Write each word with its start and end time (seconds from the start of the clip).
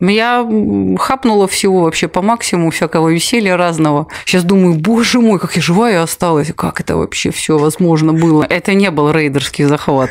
Я 0.00 0.40
м, 0.40 0.96
хапнула 0.98 1.48
всего 1.48 1.82
вообще 1.82 2.06
по 2.08 2.20
максимуму, 2.22 2.70
всякого 2.70 3.08
веселья 3.08 3.56
разного. 3.56 4.08
Сейчас 4.26 4.44
думаю, 4.44 4.74
боже 4.74 5.20
мой, 5.20 5.38
как 5.38 5.56
я 5.56 5.62
живая 5.62 6.02
осталась. 6.02 6.52
Как 6.54 6.80
это 6.80 6.96
вообще 6.96 7.30
все 7.30 7.56
возможно 7.58 8.12
было? 8.12 8.44
Это 8.48 8.74
не 8.74 8.90
был 8.90 9.10
рейдерский 9.10 9.64
захват, 9.64 10.10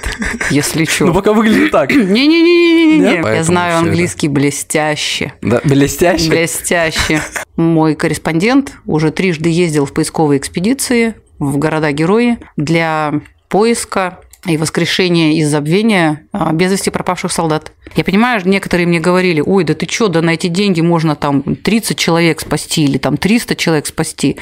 если 0.49 0.79
Ну, 0.85 0.85
что. 0.87 1.13
пока 1.13 1.33
выглядит 1.33 1.71
так. 1.71 1.91
Не-не-не-не-не. 1.93 3.35
Я 3.35 3.43
знаю 3.43 3.77
английский 3.77 4.27
блестяще. 4.27 5.33
Да, 5.41 5.61
блестяще. 5.63 6.29
Блестяще. 6.29 7.21
Мой 7.55 7.95
корреспондент 7.95 8.73
уже 8.85 9.11
трижды 9.11 9.49
ездил 9.49 9.85
в 9.85 9.93
поисковые 9.93 10.39
экспедиции 10.39 11.15
в 11.39 11.57
города-герои 11.57 12.39
для 12.57 13.13
поиска 13.49 14.19
и 14.45 14.57
воскрешения 14.57 15.33
из 15.33 15.49
забвения 15.49 16.21
а, 16.31 16.53
без 16.53 16.71
вести 16.71 16.89
пропавших 16.89 17.31
солдат. 17.31 17.71
Я 17.95 18.03
понимаю, 18.03 18.41
некоторые 18.45 18.87
мне 18.87 18.99
говорили, 18.99 19.41
ой, 19.45 19.63
да 19.63 19.73
ты 19.73 19.85
чё, 19.85 20.07
да 20.07 20.21
на 20.21 20.31
эти 20.31 20.47
деньги 20.47 20.81
можно 20.81 21.15
там 21.15 21.41
30 21.41 21.97
человек 21.97 22.41
спасти 22.41 22.83
или 22.83 22.97
там 22.97 23.17
300 23.17 23.55
человек 23.55 23.87
спасти. 23.87 24.37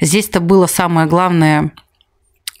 Здесь-то 0.00 0.40
было 0.40 0.66
самое 0.66 1.06
главное 1.06 1.72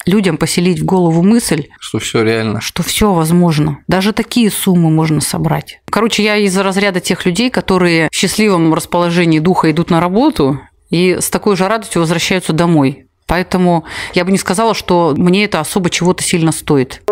людям 0.06 0.36
поселить 0.36 0.80
в 0.80 0.84
голову 0.84 1.22
мысль, 1.22 1.68
Что 1.80 1.98
все 1.98 2.22
реально. 2.22 2.60
что 2.60 2.82
все 2.82 3.12
возможно. 3.12 3.78
Даже 3.88 4.12
такие 4.12 4.50
суммы 4.50 4.90
можно 4.90 5.20
собрать. 5.20 5.80
Короче, 5.86 6.22
я 6.22 6.36
из 6.36 6.56
разряда 6.58 7.00
тех 7.00 7.24
людей, 7.24 7.48
которые 7.50 8.08
в 8.12 8.14
счастливом 8.14 8.74
расположении 8.74 9.38
духа 9.38 9.70
идут 9.70 9.90
на 9.90 10.00
работу 10.00 10.60
и 10.90 11.16
с 11.20 11.30
такой 11.30 11.56
же 11.56 11.66
радостью 11.66 12.02
возвращаются 12.02 12.52
домой. 12.52 13.03
Поэтому 13.26 13.84
я 14.12 14.24
бы 14.24 14.32
не 14.32 14.38
сказала, 14.38 14.74
что 14.74 15.14
мне 15.16 15.44
это 15.44 15.60
особо 15.60 15.90
чего-то 15.90 16.22
сильно 16.22 16.52
стоит. 16.52 17.02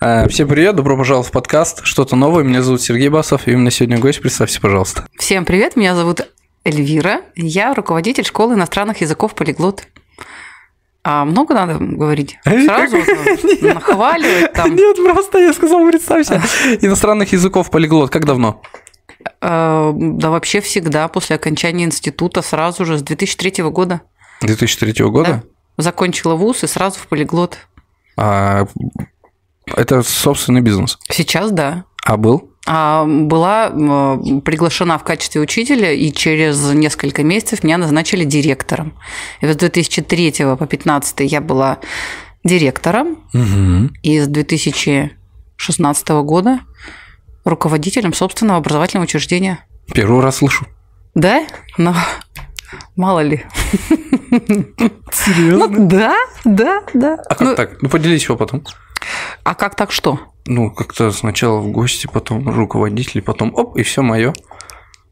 А, 0.00 0.28
Всем 0.28 0.48
привет, 0.48 0.76
добро 0.76 0.96
пожаловать 0.96 1.28
в 1.28 1.32
подкаст. 1.32 1.80
Что-то 1.84 2.16
новое. 2.16 2.44
Меня 2.44 2.62
зовут 2.62 2.82
Сергей 2.82 3.08
Басов, 3.08 3.46
и 3.48 3.54
у 3.54 3.58
меня 3.58 3.70
сегодня 3.70 3.98
гость. 3.98 4.20
Представься, 4.20 4.60
пожалуйста. 4.60 5.06
Всем 5.18 5.44
привет, 5.44 5.76
меня 5.76 5.94
зовут 5.94 6.20
Эльвира. 6.64 7.22
Я 7.36 7.74
руководитель 7.74 8.24
школы 8.24 8.54
иностранных 8.54 9.00
языков 9.00 9.34
«Полиглот». 9.34 9.84
А 11.06 11.26
много 11.26 11.52
надо 11.52 11.76
говорить? 11.78 12.38
Сразу 12.44 12.96
нахваливать 13.62 14.52
там. 14.54 14.74
Нет, 14.74 14.96
просто 14.96 15.38
я 15.38 15.52
сказал, 15.52 15.86
представься. 15.86 16.42
Иностранных 16.80 17.32
языков 17.32 17.70
полиглот. 17.70 18.10
Как 18.10 18.24
давно? 18.24 18.62
Э, 19.40 19.92
Да 19.94 20.30
вообще 20.30 20.60
всегда 20.60 21.08
после 21.08 21.36
окончания 21.36 21.84
института 21.84 22.42
сразу 22.42 22.84
же 22.84 22.98
с 22.98 23.02
2003 23.02 23.62
года. 23.64 24.00
2003 24.42 25.04
года? 25.06 25.42
Закончила 25.76 26.34
вуз 26.34 26.62
и 26.64 26.66
сразу 26.66 26.98
в 26.98 27.06
полиглот. 27.08 27.58
А, 28.16 28.66
это 29.66 30.02
собственный 30.02 30.60
бизнес. 30.60 30.98
Сейчас 31.10 31.50
да. 31.50 31.84
А 32.04 32.16
был? 32.16 32.50
А 32.66 33.04
была 33.04 33.70
приглашена 34.44 34.98
в 34.98 35.04
качестве 35.04 35.40
учителя, 35.40 35.92
и 35.92 36.12
через 36.12 36.62
несколько 36.72 37.22
месяцев 37.22 37.64
меня 37.64 37.76
назначили 37.78 38.24
директором. 38.24 38.94
И 39.40 39.46
с 39.46 39.56
2003 39.56 40.30
по 40.30 40.56
2015 40.56 41.20
я 41.20 41.40
была 41.40 41.78
директором, 42.44 43.24
Угу. 43.34 43.90
и 44.02 44.20
с 44.20 44.26
2016 44.28 46.08
года 46.22 46.60
руководителем 47.44 48.12
собственного 48.12 48.58
образовательного 48.58 49.04
учреждения. 49.04 49.64
Первый 49.92 50.20
раз 50.22 50.36
слышу. 50.36 50.66
Да? 51.14 51.46
Но 51.78 51.94
мало 52.96 53.20
ли. 53.20 53.44
Серьезно? 55.12 55.68
Ну, 55.68 55.88
да, 55.88 56.14
да, 56.44 56.82
да. 56.94 57.14
А 57.28 57.34
как 57.34 57.40
Ну, 57.40 57.54
так? 57.54 57.82
Ну, 57.82 57.88
поделись 57.88 58.28
опытом. 58.28 58.64
а 59.44 59.54
как 59.54 59.74
так 59.76 59.92
что? 59.92 60.18
Ну, 60.46 60.70
как-то 60.70 61.10
сначала 61.12 61.60
в 61.60 61.68
гости, 61.68 62.08
потом 62.12 62.48
руководитель, 62.48 63.22
потом 63.22 63.54
оп, 63.54 63.76
и 63.76 63.82
все 63.82 64.02
мое. 64.02 64.34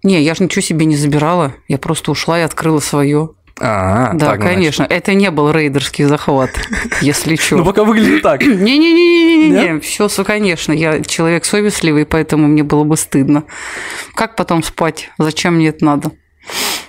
Не, 0.03 0.20
я 0.20 0.34
же 0.34 0.44
ничего 0.44 0.62
себе 0.62 0.84
не 0.84 0.97
забирала. 0.97 1.55
Я 1.69 1.78
просто 1.78 2.10
ушла 2.10 2.38
и 2.38 2.42
открыла 2.42 2.80
свое. 2.80 3.31
А, 3.60 4.12
да, 4.14 4.30
так, 4.30 4.40
значит. 4.40 4.54
конечно. 4.54 4.82
Это 4.84 5.14
не 5.14 5.30
был 5.30 5.50
рейдерский 5.52 6.04
захват, 6.04 6.50
если 7.00 7.32
Ну, 7.32 7.36
что. 7.36 7.64
пока 7.64 7.84
выглядит 7.84 8.22
так. 8.22 8.40
Не-не-не-не-не, 8.44 9.80
все, 9.80 10.08
конечно, 10.24 10.72
я 10.72 11.02
человек 11.02 11.44
совестливый, 11.44 12.06
поэтому 12.06 12.46
мне 12.48 12.62
было 12.62 12.84
бы 12.84 12.96
стыдно. 12.96 13.44
Как 14.14 14.36
потом 14.36 14.62
спать? 14.62 15.10
Зачем 15.18 15.56
мне 15.56 15.68
это 15.68 15.84
надо? 15.84 16.12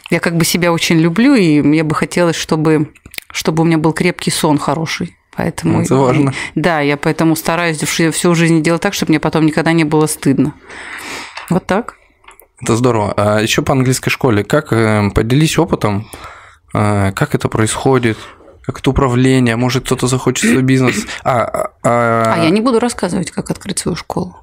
Я 0.09 0.19
как 0.19 0.37
бы 0.37 0.45
себя 0.45 0.71
очень 0.71 0.99
люблю, 0.99 1.35
и 1.35 1.61
мне 1.61 1.83
бы 1.83 1.95
хотелось, 1.95 2.35
чтобы, 2.35 2.91
чтобы 3.31 3.63
у 3.63 3.65
меня 3.65 3.77
был 3.77 3.93
крепкий 3.93 4.31
сон 4.31 4.57
хороший. 4.57 5.15
Поэтому, 5.35 5.81
Это 5.81 5.95
важно. 5.95 6.33
Да, 6.53 6.79
я 6.81 6.95
поэтому 6.95 7.35
стараюсь 7.35 7.77
всю 7.79 8.35
жизнь 8.35 8.61
делать 8.61 8.81
так, 8.81 8.93
чтобы 8.93 9.09
мне 9.11 9.19
потом 9.19 9.45
никогда 9.45 9.71
не 9.71 9.83
было 9.83 10.05
стыдно. 10.05 10.53
Вот 11.49 11.65
так. 11.65 11.95
Это 12.61 12.75
здорово. 12.75 13.13
А 13.17 13.39
еще 13.41 13.61
по 13.63 13.73
английской 13.73 14.09
школе. 14.11 14.43
Как 14.43 14.71
э, 14.71 15.09
поделись 15.09 15.57
опытом? 15.57 16.07
Э, 16.73 17.11
как 17.13 17.35
это 17.35 17.47
происходит? 17.49 18.17
Как 18.63 18.79
это 18.79 18.89
управление? 18.91 19.55
Может, 19.57 19.85
кто-то 19.85 20.07
захочет 20.07 20.49
свой 20.49 20.61
бизнес? 20.63 21.05
А, 21.23 21.41
а, 21.43 21.71
а- 21.83 22.33
А 22.35 22.43
я 22.43 22.49
не 22.49 22.61
буду 22.61 22.79
рассказывать, 22.79 23.29
как 23.31 23.49
открыть 23.51 23.79
свою 23.79 23.95
школу. 23.97 24.37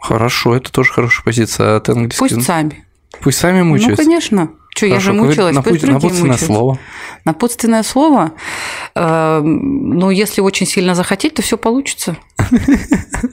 Хорошо, 0.00 0.54
это 0.56 0.70
тоже 0.72 0.92
хорошая 0.92 1.24
позиция. 1.24 1.76
А 1.76 1.80
ты 1.80 1.92
английский? 1.92 2.18
Пусть 2.18 2.42
сами. 2.44 2.84
Пусть 3.22 3.38
сами 3.38 3.60
Ну, 3.60 3.66
мучаются. 3.66 4.02
конечно. 4.04 4.50
Что, 4.74 4.86
я 4.86 5.00
же 5.00 5.12
мучилась, 5.12 5.54
напу- 5.54 5.68
пусть 5.70 5.80
другие 5.82 5.94
напутственное 5.94 6.32
мучаются. 6.32 6.46
слово. 6.46 6.78
Напутственное 7.24 7.82
слово. 7.82 8.32
э, 8.94 9.40
Ну, 9.42 10.10
если 10.10 10.40
очень 10.40 10.66
сильно 10.66 10.94
захотеть, 10.94 11.34
то 11.34 11.42
все 11.42 11.56
получится. 11.58 12.16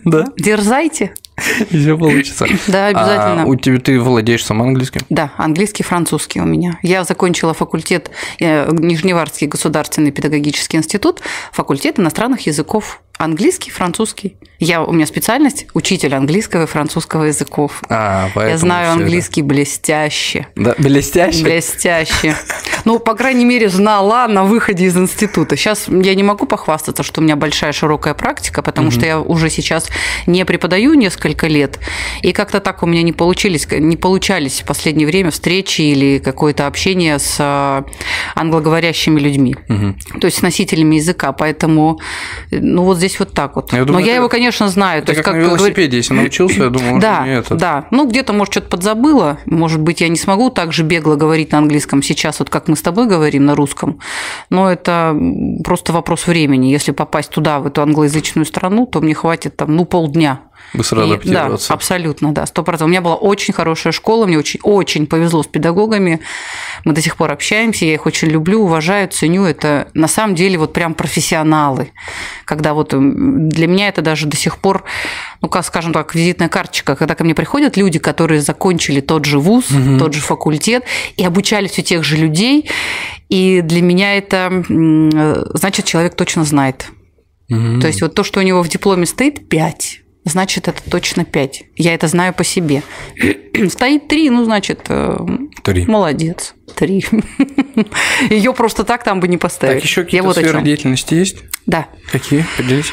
Да, 0.05 0.25
Дерзайте. 0.37 1.13
и 1.71 1.77
все 1.79 1.97
получится. 1.97 2.45
Да, 2.67 2.87
обязательно. 2.87 3.43
А 3.43 3.45
у 3.45 3.55
тебя 3.55 3.79
ты 3.79 3.99
владеешь 3.99 4.45
сам 4.45 4.61
английским? 4.61 5.01
Да, 5.09 5.31
английский, 5.37 5.83
французский 5.83 6.41
у 6.41 6.45
меня. 6.45 6.77
Я 6.83 7.03
закончила 7.03 7.53
факультет 7.53 8.11
э, 8.39 8.69
Нижневартский 8.71 9.47
государственный 9.47 10.11
педагогический 10.11 10.77
институт, 10.77 11.21
факультет 11.51 11.99
иностранных 11.99 12.45
языков. 12.47 13.01
Английский, 13.17 13.71
французский. 13.71 14.37
Я, 14.59 14.83
у 14.83 14.91
меня 14.91 15.05
специальность 15.05 15.67
учитель 15.73 16.13
английского 16.15 16.63
и 16.63 16.65
французского 16.65 17.23
языков. 17.25 17.81
А, 17.89 18.29
поэтому 18.35 18.49
Я 18.51 18.57
знаю 18.57 18.85
всё 18.87 18.93
это. 18.95 19.03
английский 19.03 19.41
блестяще. 19.41 20.47
Да, 20.55 20.75
блестяще. 20.77 21.43
Блестяще. 21.43 22.35
Ну, 22.85 22.97
по 22.97 23.13
крайней 23.13 23.43
мере, 23.43 23.67
знала 23.67 24.25
на 24.27 24.45
выходе 24.45 24.85
из 24.85 24.95
института. 24.97 25.57
Сейчас 25.57 25.89
я 25.89 26.15
не 26.15 26.23
могу 26.23 26.45
похвастаться, 26.45 27.03
что 27.03 27.19
у 27.19 27.23
меня 27.25 27.35
большая 27.35 27.73
широкая 27.73 28.13
практика, 28.13 28.61
потому 28.61 28.89
что 28.89 29.05
я 29.05 29.19
уже 29.19 29.49
сейчас 29.49 29.89
не 30.27 30.45
преподаю 30.45 30.93
несколько 30.93 31.47
лет, 31.47 31.77
и 32.21 32.31
как-то 32.31 32.61
так 32.61 32.81
у 32.81 32.85
меня 32.85 33.01
не 33.03 33.11
получились, 33.11 33.67
не 33.69 33.97
получались 33.97 34.61
в 34.61 34.65
последнее 34.65 35.05
время 35.07 35.29
встречи 35.29 35.81
или 35.81 36.19
какое-то 36.19 36.67
общение 36.67 37.19
с 37.19 37.35
а, 37.39 37.83
англоговорящими 38.33 39.19
людьми, 39.19 39.55
то 40.19 40.25
есть 40.25 40.37
с 40.37 40.41
носителями 40.41 40.95
языка. 40.95 41.33
Поэтому, 41.33 41.99
ну, 42.49 42.83
вот 42.83 42.97
здесь 42.97 43.19
вот 43.19 43.33
так 43.33 43.57
вот. 43.57 43.73
Я 43.73 43.83
думаю, 43.83 43.99
Но 43.99 43.99
я 43.99 44.13
это- 44.13 44.15
его, 44.19 44.29
конечно, 44.29 44.48
знаю. 44.51 44.99
Это 44.99 45.07
то 45.07 45.11
есть, 45.13 45.23
как 45.23 45.35
на 45.35 45.39
велосипеде, 45.39 45.97
если 45.97 46.13
научился, 46.13 46.63
я 46.63 46.69
думаю, 46.69 46.99
да, 46.99 47.25
не 47.25 47.35
это. 47.35 47.55
да. 47.55 47.85
Ну, 47.91 48.07
где-то, 48.07 48.33
может, 48.33 48.53
что-то 48.53 48.69
подзабыла. 48.69 49.37
Может 49.45 49.79
быть, 49.79 50.01
я 50.01 50.09
не 50.09 50.17
смогу 50.17 50.49
так 50.49 50.73
же 50.73 50.83
бегло 50.83 51.15
говорить 51.15 51.51
на 51.51 51.59
английском 51.59 52.01
сейчас, 52.01 52.39
вот 52.39 52.49
как 52.49 52.67
мы 52.67 52.75
с 52.75 52.81
тобой 52.81 53.07
говорим 53.07 53.45
на 53.45 53.55
русском. 53.55 53.99
Но 54.49 54.71
это 54.71 55.15
просто 55.63 55.93
вопрос 55.93 56.27
времени. 56.27 56.67
Если 56.67 56.91
попасть 56.91 57.29
туда, 57.29 57.59
в 57.59 57.67
эту 57.67 57.81
англоязычную 57.81 58.45
страну, 58.45 58.85
то 58.85 59.01
мне 59.01 59.13
хватит 59.13 59.55
там, 59.55 59.75
ну, 59.75 59.85
полдня. 59.85 60.41
Быстро 60.73 61.01
И- 61.01 61.05
адаптироваться. 61.05 61.69
Да, 61.69 61.73
абсолютно, 61.73 62.31
да, 62.31 62.45
сто 62.45 62.63
процентов. 62.63 62.87
У 62.87 62.89
меня 62.89 63.01
была 63.01 63.15
очень 63.15 63.53
хорошая 63.53 63.91
школа, 63.91 64.25
мне 64.25 64.37
очень, 64.37 64.59
очень 64.63 65.07
повезло 65.07 65.41
с 65.41 65.47
педагогами. 65.47 66.19
Мы 66.85 66.93
до 66.93 67.01
сих 67.01 67.17
пор 67.17 67.31
общаемся, 67.31 67.85
я 67.85 67.93
их 67.93 68.05
очень 68.05 68.27
люблю, 68.27 68.61
уважаю, 68.61 69.07
ценю. 69.07 69.45
Это 69.45 69.89
на 69.93 70.07
самом 70.07 70.35
деле 70.35 70.57
вот 70.57 70.73
прям 70.73 70.93
профессионалы. 70.93 71.91
Когда 72.45 72.73
вот 72.73 72.93
для 72.93 73.67
меня 73.67 73.87
это 73.87 74.01
даже 74.01 74.27
до 74.27 74.37
сих 74.37 74.57
пор, 74.57 74.83
ну, 75.41 75.49
как 75.49 75.65
скажем 75.65 75.91
так, 75.91 76.13
визитная 76.13 76.49
карточка, 76.49 76.95
когда 76.95 77.15
ко 77.15 77.23
мне 77.23 77.33
приходят 77.33 77.75
люди, 77.75 77.97
которые 77.97 78.41
закончили 78.41 79.01
тот 79.01 79.25
же 79.25 79.39
вуз, 79.39 79.65
тот 79.97 80.13
же 80.13 80.21
факультет 80.21 80.83
и 81.17 81.25
обучались 81.25 81.79
у 81.79 81.81
тех 81.81 82.03
же 82.03 82.15
людей. 82.17 82.69
И 83.29 83.61
для 83.61 83.81
меня 83.81 84.17
это 84.17 84.63
значит, 85.53 85.85
человек 85.85 86.15
точно 86.15 86.43
знает. 86.43 86.87
Мгм. 87.49 87.81
То 87.81 87.87
есть 87.87 88.01
вот 88.01 88.13
то, 88.13 88.23
что 88.23 88.39
у 88.39 88.43
него 88.43 88.61
в 88.61 88.67
дипломе 88.69 89.05
стоит 89.05 89.49
5, 89.49 90.01
значит, 90.23 90.67
это 90.67 90.81
точно 90.89 91.25
5. 91.25 91.63
Я 91.75 91.93
это 91.93 92.07
знаю 92.07 92.33
по 92.33 92.43
себе. 92.43 92.83
Стоит 93.69 94.07
3, 94.07 94.29
ну, 94.29 94.45
значит, 94.45 94.81
э, 94.89 95.17
Три. 95.63 95.85
молодец. 95.85 96.55
3. 96.75 97.05
Ее 98.29 98.53
просто 98.53 98.83
так 98.83 99.03
там 99.03 99.19
бы 99.19 99.27
не 99.27 99.37
поставить. 99.37 99.77
Так, 99.77 99.83
еще 99.83 100.03
какие-то 100.03 100.27
вот 100.27 100.37
сферы 100.37 100.61
деятельности 100.61 101.13
есть? 101.15 101.37
Да. 101.65 101.87
Какие? 102.11 102.45
Поделись. 102.57 102.91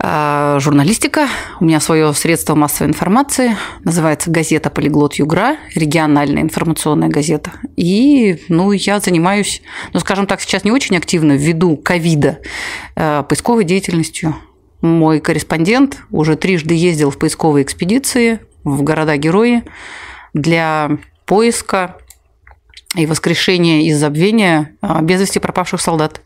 А, 0.00 0.58
Журналистика. 0.60 1.28
У 1.60 1.64
меня 1.64 1.80
свое 1.80 2.12
средство 2.14 2.54
массовой 2.54 2.90
информации. 2.90 3.56
Называется 3.82 4.30
газета 4.30 4.70
«Полиглот 4.70 5.14
Югра», 5.14 5.56
региональная 5.74 6.42
информационная 6.42 7.08
газета. 7.08 7.52
И, 7.76 8.38
ну, 8.48 8.70
я 8.70 9.00
занимаюсь, 9.00 9.60
ну, 9.92 10.00
скажем 10.00 10.26
так, 10.28 10.40
сейчас 10.40 10.62
не 10.62 10.70
очень 10.70 10.96
активно 10.96 11.32
ввиду 11.32 11.76
ковида, 11.76 12.38
э, 12.94 13.24
поисковой 13.28 13.64
деятельностью. 13.64 14.36
Мой 14.80 15.20
корреспондент 15.20 15.98
уже 16.10 16.36
трижды 16.36 16.74
ездил 16.74 17.10
в 17.10 17.18
поисковые 17.18 17.64
экспедиции 17.64 18.40
в 18.64 18.82
города-герои 18.82 19.64
для 20.34 20.98
поиска 21.26 21.96
и 22.94 23.06
воскрешения 23.06 23.82
из 23.82 23.98
забвения 23.98 24.76
а, 24.80 25.02
без 25.02 25.20
вести 25.20 25.38
пропавших 25.38 25.80
солдат. 25.80 26.22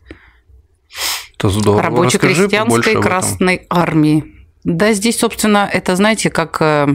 Это 1.37 1.49
здорово. 1.49 1.83
Рабоче-крестьянской 1.83 3.01
Красной 3.01 3.65
Армии. 3.69 4.23
Да, 4.63 4.93
здесь, 4.93 5.19
собственно, 5.19 5.69
это, 5.71 5.95
знаете, 5.97 6.29
как 6.29 6.57
э, 6.61 6.87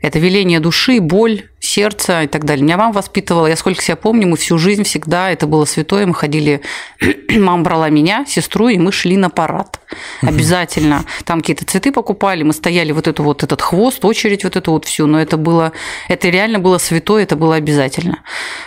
это 0.00 0.18
веление 0.20 0.60
души, 0.60 1.00
боль, 1.00 1.48
сердца 1.76 2.22
и 2.22 2.26
так 2.26 2.44
далее. 2.44 2.64
Меня 2.64 2.78
мама 2.78 2.94
воспитывала, 2.94 3.46
я 3.46 3.56
сколько 3.56 3.82
себя 3.82 3.96
помню, 3.96 4.26
мы 4.26 4.38
всю 4.38 4.56
жизнь 4.56 4.82
всегда, 4.84 5.30
это 5.30 5.46
было 5.46 5.66
святое, 5.66 6.06
мы 6.06 6.14
ходили, 6.14 6.62
мама 7.30 7.62
брала 7.62 7.90
меня, 7.90 8.24
сестру, 8.26 8.68
и 8.68 8.78
мы 8.78 8.92
шли 8.92 9.18
на 9.18 9.28
парад. 9.28 9.78
Обязательно. 10.22 11.04
Там 11.24 11.40
какие-то 11.40 11.66
цветы 11.66 11.92
покупали, 11.92 12.44
мы 12.44 12.54
стояли 12.54 12.92
вот 12.92 13.06
эту 13.08 13.22
вот 13.22 13.42
этот 13.42 13.60
хвост, 13.60 14.04
очередь 14.06 14.44
вот 14.44 14.56
эту 14.56 14.72
вот 14.72 14.86
всю, 14.86 15.06
но 15.06 15.20
это 15.20 15.36
было, 15.36 15.72
это 16.08 16.30
реально 16.30 16.60
было 16.60 16.78
святое, 16.78 17.24
это 17.24 17.36
было 17.36 17.56
обязательно. 17.56 18.20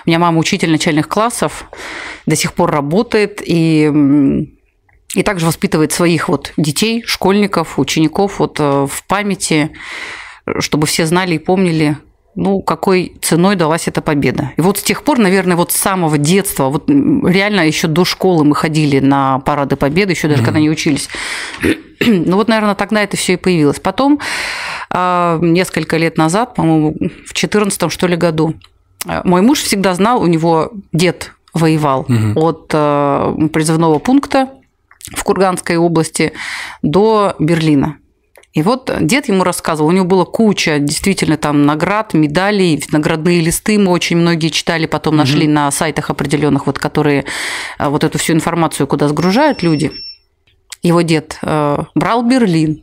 У 0.06 0.10
меня 0.10 0.20
мама 0.20 0.38
учитель 0.38 0.70
начальных 0.70 1.08
классов, 1.08 1.66
до 2.28 2.36
сих 2.36 2.54
пор 2.54 2.72
работает, 2.72 3.42
и 3.44 4.48
и 5.16 5.24
также 5.24 5.48
воспитывает 5.48 5.92
своих 5.92 6.30
вот 6.30 6.54
детей, 6.56 7.02
школьников, 7.04 7.80
учеников 7.80 8.38
вот 8.38 8.60
э, 8.60 8.86
в 8.88 9.04
памяти 9.08 9.72
чтобы 10.60 10.88
все 10.88 11.06
знали 11.06 11.36
и 11.36 11.40
помнили, 11.40 11.98
ну, 12.36 12.62
какой 12.62 13.14
ценой 13.22 13.56
далась 13.56 13.88
эта 13.88 14.02
победа. 14.02 14.52
И 14.58 14.62
вот 14.62 14.78
с 14.78 14.84
тех 14.84 15.04
пор, 15.04 15.20
наверное, 15.20 15.58
вот 15.58 15.72
с 15.72 15.76
самого 15.76 16.18
детства, 16.18 16.70
вот 16.70 16.90
реально 16.90 17.68
еще 17.68 17.88
до 17.88 18.06
школы 18.06 18.46
мы 18.46 18.56
ходили 18.56 19.00
на 19.00 19.40
парады 19.40 19.76
победы, 19.76 20.14
еще 20.14 20.28
даже 20.28 20.42
mm-hmm. 20.42 20.46
когда 20.46 20.60
не 20.60 20.70
учились. 20.70 21.10
Ну 22.02 22.38
вот, 22.38 22.48
наверное, 22.48 22.76
тогда 22.76 23.04
это 23.04 23.18
все 23.18 23.34
и 23.34 23.36
появилось. 23.36 23.82
Потом, 23.82 24.22
а, 24.90 25.38
несколько 25.42 25.98
лет 25.98 26.18
назад, 26.18 26.56
по-моему, 26.56 26.96
в 27.28 27.34
14 27.34 27.92
что 27.92 28.08
ли 28.08 28.16
году, 28.16 28.54
а, 29.06 29.22
мой 29.26 29.42
муж 29.42 29.60
всегда 29.60 29.94
знал, 29.96 30.22
у 30.22 30.26
него 30.26 30.72
дед 30.94 31.34
воевал 31.54 32.02
угу. 32.08 32.40
от 32.40 32.72
а, 32.74 33.36
призывного 33.52 34.00
пункта 34.00 34.48
в 35.14 35.24
Курганской 35.26 35.76
области 35.76 36.32
до 36.82 37.36
Берлина. 37.38 37.98
И 38.54 38.64
вот 38.64 38.92
дед 39.00 39.28
ему 39.28 39.44
рассказывал, 39.44 39.90
у 39.90 39.92
него 39.92 40.06
была 40.06 40.26
куча 40.26 40.80
действительно 40.80 41.38
там 41.38 41.66
наград, 41.66 42.16
медалей, 42.16 42.84
наградные 42.92 43.42
листы 43.42 43.78
мы 43.78 43.92
очень 43.92 44.18
многие 44.18 44.50
читали, 44.50 44.88
потом 44.88 45.18
нашли 45.18 45.46
угу. 45.46 45.54
на 45.54 45.72
сайтах 45.72 46.10
определенных, 46.10 46.66
вот, 46.66 46.80
которые 46.80 47.26
э, 47.78 47.88
вот 47.88 48.04
эту 48.04 48.18
всю 48.18 48.34
информацию 48.34 48.88
куда 48.88 49.08
сгружают 49.08 49.62
люди. 49.62 49.92
Его 50.82 51.02
дед 51.02 51.38
э, 51.44 51.78
брал 51.94 52.24
Берлин 52.24 52.82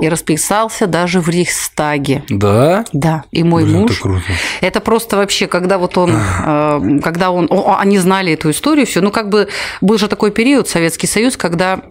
и 0.00 0.08
расписался 0.08 0.86
даже 0.86 1.20
в 1.20 1.28
Рейхстаге. 1.28 2.24
Да? 2.28 2.84
Да. 2.92 3.24
И 3.30 3.44
мой 3.44 3.64
Блин, 3.64 3.82
муж. 3.82 3.92
Это, 3.92 4.02
круто. 4.02 4.24
это 4.60 4.80
просто 4.80 5.16
вообще, 5.16 5.46
когда 5.46 5.78
вот 5.78 5.96
он, 5.96 6.12
э, 6.12 7.00
когда 7.04 7.30
он, 7.30 7.46
о, 7.50 7.76
они 7.78 7.98
знали 7.98 8.32
эту 8.32 8.50
историю, 8.50 8.86
все, 8.86 9.00
ну 9.00 9.12
как 9.12 9.28
бы 9.28 9.48
был 9.80 9.96
же 9.96 10.08
такой 10.08 10.32
период 10.32 10.68
Советский 10.68 11.06
Союз, 11.06 11.36
когда 11.36 11.82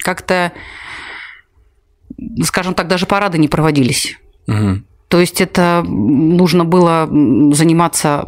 как-то 0.00 0.52
скажем 2.42 2.74
так, 2.74 2.88
даже 2.88 3.06
парады 3.06 3.38
не 3.38 3.48
проводились. 3.48 4.18
Угу. 4.46 4.82
То 5.08 5.20
есть 5.20 5.40
это 5.40 5.82
нужно 5.86 6.64
было 6.64 7.08
заниматься 7.52 8.26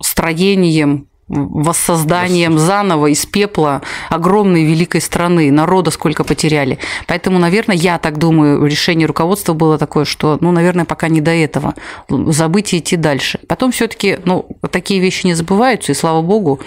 строением, 0.00 1.08
воссозданием 1.26 2.58
заново 2.58 3.06
из 3.06 3.24
пепла 3.24 3.82
огромной 4.10 4.64
великой 4.64 5.00
страны, 5.00 5.50
народа 5.50 5.90
сколько 5.90 6.22
потеряли. 6.22 6.78
Поэтому, 7.06 7.38
наверное, 7.38 7.76
я 7.76 7.98
так 7.98 8.18
думаю, 8.18 8.64
решение 8.66 9.06
руководства 9.06 9.54
было 9.54 9.78
такое, 9.78 10.04
что, 10.04 10.36
ну, 10.40 10.52
наверное, 10.52 10.84
пока 10.84 11.08
не 11.08 11.20
до 11.20 11.30
этого, 11.30 11.74
забыть 12.08 12.74
и 12.74 12.78
идти 12.78 12.96
дальше. 12.96 13.40
Потом 13.48 13.72
все 13.72 13.88
таки 13.88 14.18
ну, 14.24 14.46
такие 14.70 15.00
вещи 15.00 15.26
не 15.26 15.34
забываются, 15.34 15.92
и 15.92 15.94
слава 15.94 16.20
богу, 16.20 16.60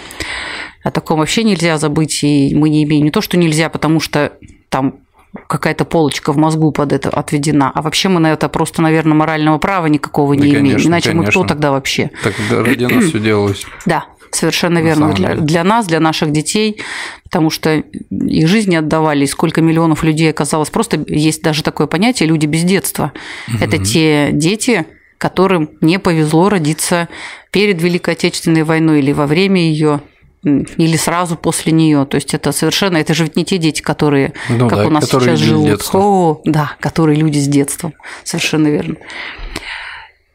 о 0.82 0.90
таком 0.90 1.20
вообще 1.20 1.44
нельзя 1.44 1.78
забыть, 1.78 2.24
и 2.24 2.54
мы 2.54 2.68
не 2.68 2.82
имеем 2.84 3.04
не 3.04 3.10
то, 3.10 3.20
что 3.20 3.36
нельзя, 3.36 3.68
потому 3.68 4.00
что 4.00 4.32
там 4.68 4.96
какая-то 5.46 5.84
полочка 5.84 6.32
в 6.32 6.36
мозгу 6.36 6.72
под 6.72 6.92
это 6.92 7.10
отведена. 7.10 7.70
А 7.74 7.82
вообще 7.82 8.08
мы 8.08 8.20
на 8.20 8.32
это 8.32 8.48
просто, 8.48 8.82
наверное, 8.82 9.14
морального 9.14 9.58
права 9.58 9.86
никакого 9.86 10.34
да, 10.34 10.44
не 10.44 10.52
конечно, 10.52 10.76
имеем. 10.76 10.88
Иначе 10.88 11.10
конечно. 11.10 11.26
мы 11.26 11.30
кто 11.30 11.44
тогда 11.44 11.70
вообще? 11.70 12.10
Так 12.22 12.34
ради 12.50 12.84
нас 12.84 13.04
все 13.04 13.18
делалось. 13.18 13.66
Да, 13.86 14.04
совершенно 14.30 14.78
верно. 14.78 15.12
Для, 15.12 15.34
для 15.34 15.64
нас, 15.64 15.86
для 15.86 16.00
наших 16.00 16.32
детей, 16.32 16.82
потому 17.24 17.50
что 17.50 17.82
их 18.10 18.48
жизни 18.48 18.76
отдавали, 18.76 19.24
и 19.24 19.26
сколько 19.26 19.62
миллионов 19.62 20.02
людей 20.02 20.30
оказалось. 20.30 20.70
Просто 20.70 21.02
есть 21.06 21.42
даже 21.42 21.62
такое 21.62 21.86
понятие 21.86 22.28
люди 22.28 22.46
без 22.46 22.64
детства. 22.64 23.12
Угу. 23.48 23.64
Это 23.64 23.78
те 23.78 24.30
дети, 24.32 24.86
которым 25.18 25.70
не 25.80 25.98
повезло 25.98 26.48
родиться 26.48 27.08
перед 27.50 27.80
Великой 27.82 28.14
Отечественной 28.14 28.62
войной 28.62 29.00
или 29.00 29.12
во 29.12 29.26
время 29.26 29.60
ее 29.60 30.00
или 30.42 30.96
сразу 30.96 31.36
после 31.36 31.72
нее. 31.72 32.04
То 32.06 32.16
есть 32.16 32.34
это 32.34 32.52
совершенно, 32.52 32.96
это 32.96 33.14
же 33.14 33.24
ведь 33.24 33.36
не 33.36 33.44
те 33.44 33.58
дети, 33.58 33.82
которые, 33.82 34.34
ну, 34.48 34.68
как 34.68 34.78
да, 34.78 34.86
у 34.86 34.90
нас 34.90 35.08
сейчас 35.08 35.38
живут. 35.38 35.82
О, 35.92 36.40
да, 36.44 36.72
которые 36.80 37.16
люди 37.18 37.38
с 37.38 37.48
детством. 37.48 37.94
Совершенно 38.24 38.68
верно. 38.68 38.96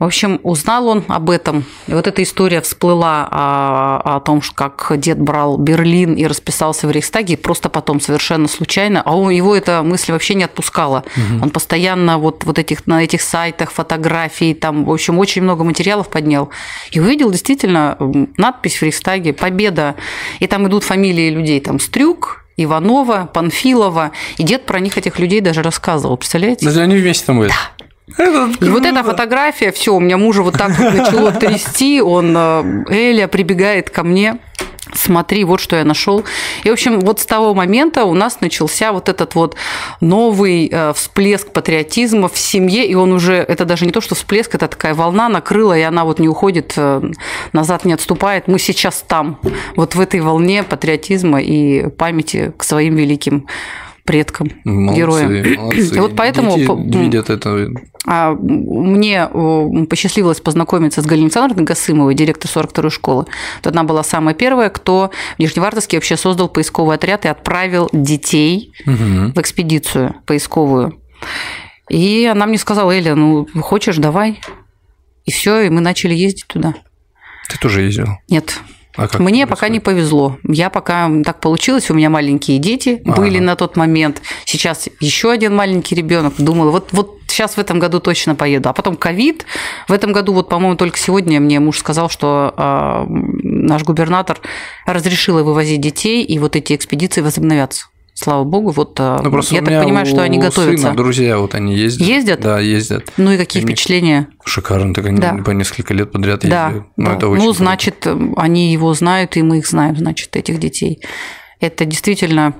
В 0.04 0.06
общем, 0.06 0.42
узнал 0.44 0.90
он 0.90 1.06
об 1.08 1.30
этом. 1.30 1.64
И 1.88 1.94
вот 1.94 2.08
эта 2.08 2.22
история 2.24 2.60
всплыла 2.60 3.26
о, 3.32 4.18
о 4.18 4.20
том, 4.20 4.42
как 4.54 4.92
дед 4.98 5.18
брал 5.18 5.58
Берлин 5.58 6.16
и 6.16 6.28
расписался 6.28 6.88
в 6.88 6.92
Рейхстаге, 6.92 7.38
просто 7.38 7.70
потом 7.70 8.02
совершенно 8.02 8.50
случайно. 8.50 9.02
А 9.02 9.16
он, 9.16 9.30
его 9.30 9.56
эта 9.56 9.82
мысль 9.82 10.12
вообще 10.12 10.36
не 10.36 10.44
отпускала. 10.44 11.06
Угу. 11.16 11.44
Он 11.44 11.50
постоянно 11.52 12.18
вот, 12.18 12.44
вот 12.44 12.60
этих, 12.60 12.86
на 12.86 13.02
этих 13.02 13.22
сайтах 13.22 13.72
фотографий, 13.72 14.54
там, 14.54 14.84
в 14.84 14.92
общем, 14.92 15.20
очень 15.20 15.42
много 15.42 15.64
материалов 15.64 16.10
поднял. 16.10 16.50
И 16.92 17.00
увидел 17.00 17.32
действительно 17.32 17.96
надпись 18.36 18.76
в 18.76 18.82
Рейхстаге 18.82 19.32
«Победа». 19.32 19.96
И 20.40 20.48
там 20.48 20.68
идут 20.68 20.84
фамилии 20.84 21.30
людей, 21.30 21.62
там 21.62 21.80
Стрюк, 21.80 22.44
Иванова, 22.58 23.30
Панфилова. 23.34 24.12
И 24.38 24.44
дед 24.44 24.66
про 24.66 24.82
них, 24.82 24.98
этих 24.98 25.18
людей, 25.18 25.40
даже 25.40 25.64
рассказывал, 25.64 26.18
представляете? 26.18 26.66
Даже 26.66 26.82
они 26.82 26.98
вместе 26.98 27.26
там 27.26 27.40
были? 27.40 27.52
Да. 27.52 27.83
И 28.08 28.70
вот 28.70 28.86
эта 28.86 29.04
фотография, 29.04 29.72
все, 29.72 29.96
у 29.96 30.00
меня 30.00 30.18
мужа 30.18 30.44
вот 30.44 30.58
так 30.58 30.78
вот 30.78 30.94
начало 30.94 31.32
трясти, 31.40 32.02
он, 32.02 32.36
э, 32.36 32.84
Эля 32.90 33.28
прибегает 33.28 33.90
ко 33.90 34.04
мне, 34.04 34.40
смотри, 34.94 35.44
вот 35.46 35.60
что 35.60 35.76
я 35.76 35.86
нашел. 35.86 36.24
И, 36.64 36.70
в 36.70 36.74
общем, 36.74 37.00
вот 37.00 37.20
с 37.20 37.26
того 37.26 37.54
момента 37.54 38.04
у 38.04 38.14
нас 38.14 38.42
начался 38.42 38.92
вот 38.92 39.10
этот 39.10 39.36
вот 39.36 39.56
новый 40.02 40.70
э, 40.72 40.94
всплеск 40.94 41.52
патриотизма 41.52 42.28
в 42.28 42.38
семье, 42.38 42.86
и 42.86 42.96
он 42.96 43.14
уже, 43.14 43.36
это 43.36 43.66
даже 43.66 43.86
не 43.86 43.92
то, 43.92 44.02
что 44.02 44.16
всплеск, 44.16 44.54
это 44.56 44.68
такая 44.68 44.94
волна 44.94 45.30
накрыла, 45.30 45.78
и 45.78 45.82
она 45.82 46.04
вот 46.04 46.20
не 46.20 46.28
уходит 46.28 46.74
э, 46.76 47.02
назад, 47.54 47.86
не 47.86 47.94
отступает. 47.94 48.48
Мы 48.48 48.60
сейчас 48.60 49.04
там, 49.08 49.40
вот 49.76 49.96
в 49.96 50.00
этой 50.02 50.20
волне 50.20 50.64
патриотизма 50.64 51.42
и 51.42 51.88
памяти 51.90 52.54
к 52.58 52.64
своим 52.64 52.96
великим 52.96 53.48
предкам, 54.04 54.52
молодцы, 54.64 55.00
героям. 55.00 55.58
Молодцы. 55.58 55.96
И 55.96 56.00
вот 56.00 56.16
поэтому 56.16 56.58
Дети 56.58 56.98
видят 56.98 57.30
это. 57.30 57.70
А, 58.06 58.34
мне 58.34 59.28
посчастливилось 59.90 60.42
познакомиться 60.42 61.02
с 61.02 61.06
Галиной 61.06 61.28
Александровной 61.28 61.64
Гасымовой, 61.64 62.16
директор 62.16 62.52
42-й 62.54 62.90
школы. 62.90 63.26
Вот 63.64 63.72
она 63.72 63.84
была 63.84 64.04
самая 64.04 64.36
первая, 64.36 64.70
кто 64.70 65.12
в 65.38 65.40
Нижневартовске 65.40 65.98
вообще 65.98 66.18
создал 66.18 66.50
поисковый 66.50 66.96
отряд 66.96 67.26
и 67.26 67.30
отправил 67.30 67.90
детей 67.94 68.74
угу. 68.86 69.32
в 69.34 69.38
экспедицию 69.40 70.16
поисковую. 70.26 71.00
И 71.90 72.30
она 72.30 72.46
мне 72.46 72.58
сказала, 72.58 72.92
Эля, 72.92 73.16
ну 73.16 73.48
хочешь, 73.62 73.98
давай. 73.98 74.42
И 75.26 75.32
все, 75.32 75.62
и 75.62 75.70
мы 75.70 75.80
начали 75.80 76.14
ездить 76.14 76.48
туда. 76.48 76.74
Ты 77.50 77.58
тоже 77.58 77.82
ездила? 77.84 78.20
Нет. 78.30 78.60
А 78.96 79.08
Мне 79.20 79.48
пока 79.48 79.70
не 79.70 79.80
повезло. 79.80 80.38
Я 80.44 80.70
пока 80.70 81.10
так 81.26 81.40
получилось, 81.40 81.90
у 81.90 81.94
меня 81.94 82.10
маленькие 82.10 82.60
дети 82.60 83.02
а 83.06 83.10
-а 83.10 83.14
-а. 83.14 83.16
были 83.16 83.40
на 83.40 83.56
тот 83.56 83.76
момент. 83.78 84.22
Сейчас 84.46 84.90
еще 85.00 85.32
один 85.32 85.56
маленький 85.56 85.96
ребенок. 85.96 86.34
Думала, 86.38 86.72
вот, 86.72 86.90
вот 86.92 87.20
сейчас 87.28 87.58
в 87.58 87.60
этом 87.60 87.80
году 87.80 88.00
точно 88.00 88.36
поеду. 88.36 88.70
А 88.70 88.74
потом 88.74 88.96
ковид. 88.96 89.46
В 89.88 89.94
этом 89.94 90.14
году, 90.14 90.34
вот, 90.34 90.50
по-моему, 90.50 90.76
только 90.76 90.98
сегодня 90.98 91.40
мне 91.40 91.60
муж 91.60 91.80
сказал, 91.80 92.10
что 92.10 92.54
э, 92.56 93.06
наш 93.44 93.84
губернатор 93.84 94.40
разрешил 94.86 95.44
вывозить 95.44 95.82
детей, 95.82 96.24
и 96.24 96.40
вот 96.40 96.56
эти 96.56 96.76
экспедиции 96.76 97.22
возобновятся. 97.22 97.88
Слава 98.16 98.44
богу, 98.44 98.70
вот 98.70 99.00
э, 99.00 99.20
ну, 99.24 99.42
я 99.50 99.62
так 99.62 99.84
понимаю, 99.84 100.06
что 100.06 100.22
они 100.22 100.38
готовятся. 100.38 100.84
Сына, 100.84 100.96
друзья, 100.96 101.40
вот 101.40 101.56
они 101.56 101.76
ездят. 101.76 102.08
Ездят? 102.08 102.40
Да, 102.42 102.60
ездят. 102.60 103.12
Ну 103.18 103.32
и 103.32 103.38
какие 103.38 103.64
и 103.64 103.66
впечатления? 103.66 104.28
Шикарно, 104.46 104.94
так 104.94 105.06
они 105.08 105.20
да. 105.20 105.34
по 105.34 105.52
несколько 105.52 105.96
лет 105.96 106.12
подряд 106.12 106.42
да, 106.42 106.68
ездят. 106.68 106.88
Ну, 106.96 107.06
да. 107.06 107.16
это 107.16 107.28
очень 107.28 107.40
ну 107.40 107.50
круто. 107.50 107.58
значит, 107.58 108.08
они 108.38 108.72
его 108.72 108.94
знают, 108.94 109.36
и 109.36 109.42
мы 109.42 109.58
их 109.58 109.68
знаем, 109.68 109.98
значит, 109.98 110.36
этих 110.36 110.60
детей. 110.60 111.02
Это 111.60 111.86
действительно 111.86 112.54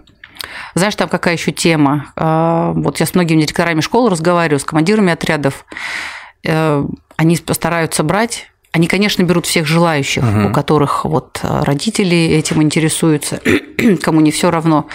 знаешь, 0.76 0.96
там 0.96 1.10
какая 1.10 1.36
еще 1.36 1.52
тема? 1.52 2.12
А, 2.16 2.74
вот 2.74 3.00
я 3.00 3.06
с 3.06 3.14
многими 3.14 3.42
директорами 3.42 3.82
школ 3.82 4.10
разговариваю, 4.10 4.60
с 4.60 4.66
командирами 4.66 5.14
отрядов. 5.14 5.66
Э, 6.46 6.84
они 7.16 7.38
постараются 7.38 8.04
брать 8.04 8.52
Они, 8.76 8.88
конечно, 8.88 9.22
берут 9.22 9.46
всех 9.46 9.68
желающих, 9.68 10.24
Мгм. 10.24 10.48
у 10.48 10.52
которых 10.52 11.06
вот 11.06 11.40
э, 11.44 11.62
родители 11.64 12.18
этим 12.18 12.64
интересуются, 12.64 13.40
кому 14.02 14.20
не 14.20 14.32
все 14.32 14.50
равно. 14.50 14.88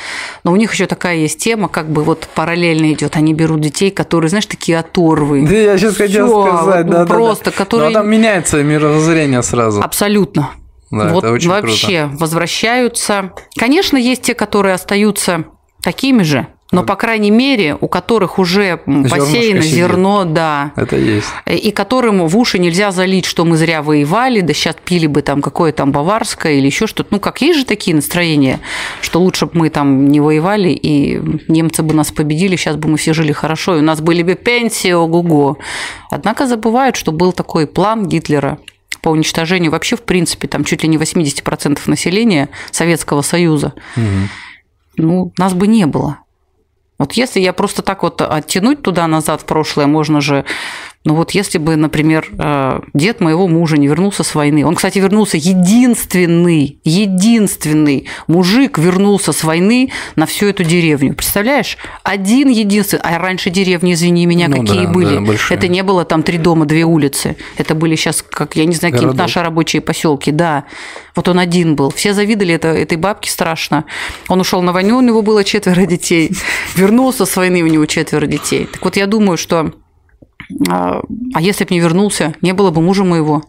Но 0.42 0.50
у 0.50 0.56
них 0.56 0.72
еще 0.72 0.86
такая 0.86 1.14
есть 1.16 1.38
тема, 1.38 1.68
как 1.68 1.88
бы 1.88 2.02
вот 2.02 2.28
параллельно 2.34 2.92
идет. 2.92 3.14
Они 3.14 3.32
берут 3.34 3.60
детей, 3.60 3.92
которые, 3.92 4.30
знаешь, 4.30 4.46
такие 4.46 4.78
оторвы. 4.80 5.46
Да, 5.46 5.54
я 5.54 5.78
сейчас 5.78 5.94
хотел 5.96 6.26
Всё, 6.26 6.56
сказать, 6.56 6.86
вот 6.86 6.92
да, 6.92 6.98
да, 6.98 7.04
да. 7.04 7.14
просто, 7.14 7.50
которые- 7.52 7.90
Но 7.90 7.94
там 8.00 8.10
меняется 8.10 8.60
мировоззрение 8.64 9.42
сразу. 9.44 9.80
Абсолютно. 9.80 10.50
Да, 10.90 11.10
вот 11.10 11.22
это 11.22 11.32
очень 11.32 11.48
вообще 11.48 12.08
возвращаются. 12.14 13.30
Конечно, 13.56 13.96
есть 13.96 14.22
те, 14.22 14.34
которые 14.34 14.74
остаются 14.74 15.44
такими 15.82 16.24
же, 16.24 16.48
но, 16.70 16.82
по 16.82 16.96
крайней 16.96 17.30
мере, 17.30 17.76
у 17.80 17.88
которых 17.88 18.38
уже 18.38 18.80
Зернышко 18.86 19.16
посеяно 19.16 19.62
сидит. 19.62 19.74
зерно, 19.74 20.24
да, 20.24 20.72
Это 20.76 20.96
есть. 20.96 21.28
и 21.46 21.70
которым 21.70 22.26
в 22.26 22.36
уши 22.36 22.58
нельзя 22.58 22.90
залить, 22.90 23.24
что 23.24 23.46
мы 23.46 23.56
зря 23.56 23.82
воевали, 23.82 24.40
да 24.42 24.52
сейчас 24.52 24.76
пили 24.84 25.06
бы 25.06 25.22
там 25.22 25.40
какое 25.40 25.72
там 25.72 25.92
баварское 25.92 26.54
или 26.54 26.66
еще 26.66 26.86
что-то. 26.86 27.08
Ну, 27.12 27.20
как 27.20 27.40
есть 27.40 27.60
же 27.60 27.64
такие 27.64 27.96
настроения, 27.96 28.60
что 29.00 29.18
лучше 29.20 29.46
бы 29.46 29.52
мы 29.54 29.70
там 29.70 30.08
не 30.08 30.20
воевали, 30.20 30.68
и 30.68 31.18
немцы 31.48 31.82
бы 31.82 31.94
нас 31.94 32.12
победили, 32.12 32.56
сейчас 32.56 32.76
бы 32.76 32.90
мы 32.90 32.98
все 32.98 33.14
жили 33.14 33.32
хорошо, 33.32 33.76
и 33.76 33.78
у 33.78 33.82
нас 33.82 34.02
были 34.02 34.22
бы 34.22 34.34
пенсии, 34.34 34.92
ого-го. 34.92 35.56
Однако 36.10 36.46
забывают, 36.46 36.96
что 36.96 37.12
был 37.12 37.32
такой 37.32 37.66
план 37.66 38.06
Гитлера 38.06 38.58
по 39.00 39.08
уничтожению 39.08 39.70
вообще, 39.70 39.96
в 39.96 40.02
принципе, 40.02 40.48
там 40.48 40.64
чуть 40.64 40.82
ли 40.82 40.88
не 40.90 40.98
80% 40.98 41.78
населения 41.86 42.50
Советского 42.72 43.22
Союза. 43.22 43.72
Мгм. 43.96 44.28
Ну, 44.98 45.32
нас 45.38 45.54
бы 45.54 45.66
не 45.66 45.86
было. 45.86 46.18
Вот 46.98 47.12
если 47.12 47.40
я 47.40 47.52
просто 47.52 47.82
так 47.82 48.02
вот 48.02 48.20
оттянуть 48.20 48.82
туда-назад 48.82 49.42
в 49.42 49.44
прошлое, 49.44 49.86
можно 49.86 50.20
же... 50.20 50.44
Ну 51.08 51.14
вот 51.14 51.30
если 51.30 51.56
бы, 51.56 51.74
например, 51.76 52.28
э, 52.38 52.80
дед 52.92 53.22
моего 53.22 53.48
мужа 53.48 53.78
не 53.78 53.86
вернулся 53.86 54.22
с 54.24 54.34
войны, 54.34 54.66
он, 54.66 54.74
кстати, 54.74 54.98
вернулся 54.98 55.38
единственный, 55.38 56.80
единственный 56.84 58.06
мужик 58.26 58.76
вернулся 58.76 59.32
с 59.32 59.42
войны 59.42 59.90
на 60.16 60.26
всю 60.26 60.48
эту 60.48 60.64
деревню. 60.64 61.14
Представляешь? 61.14 61.78
Один 62.02 62.50
единственный. 62.50 63.00
А 63.04 63.18
раньше 63.18 63.48
деревни, 63.48 63.94
извини 63.94 64.26
меня, 64.26 64.48
Ну 64.48 64.60
какие 64.60 64.84
да, 64.84 64.92
были. 64.92 65.14
да, 65.14 65.20
большие. 65.22 65.56
Это 65.56 65.66
не 65.68 65.82
было 65.82 66.04
там 66.04 66.22
три 66.22 66.36
дома, 66.36 66.66
две 66.66 66.84
улицы. 66.84 67.36
Это 67.56 67.74
были 67.74 67.96
сейчас, 67.96 68.20
как, 68.20 68.54
я 68.56 68.66
не 68.66 68.74
знаю, 68.74 68.92
какие-то 68.92 69.14
Городок. 69.14 69.28
наши 69.28 69.40
рабочие 69.40 69.80
поселки, 69.80 70.30
да. 70.30 70.64
Вот 71.16 71.26
он 71.26 71.38
один 71.38 71.74
был. 71.74 71.90
Все 71.90 72.12
завидовали 72.12 72.52
это, 72.52 72.68
этой 72.68 72.98
бабке 72.98 73.30
страшно. 73.30 73.86
Он 74.28 74.42
ушел 74.42 74.60
на 74.60 74.72
войну, 74.74 74.98
у 74.98 75.00
него 75.00 75.22
было 75.22 75.42
четверо 75.42 75.86
детей. 75.86 76.32
Вернулся 76.76 77.24
с 77.24 77.34
войны, 77.34 77.62
у 77.62 77.66
него 77.66 77.86
четверо 77.86 78.26
детей. 78.26 78.66
Так 78.70 78.84
вот, 78.84 78.98
я 78.98 79.06
думаю, 79.06 79.38
что... 79.38 79.72
А 80.68 81.00
а 81.34 81.40
если 81.40 81.64
бы 81.64 81.74
не 81.74 81.80
вернулся, 81.80 82.34
не 82.42 82.52
было 82.52 82.70
бы 82.70 82.80
мужа 82.82 83.04
моего. 83.04 83.42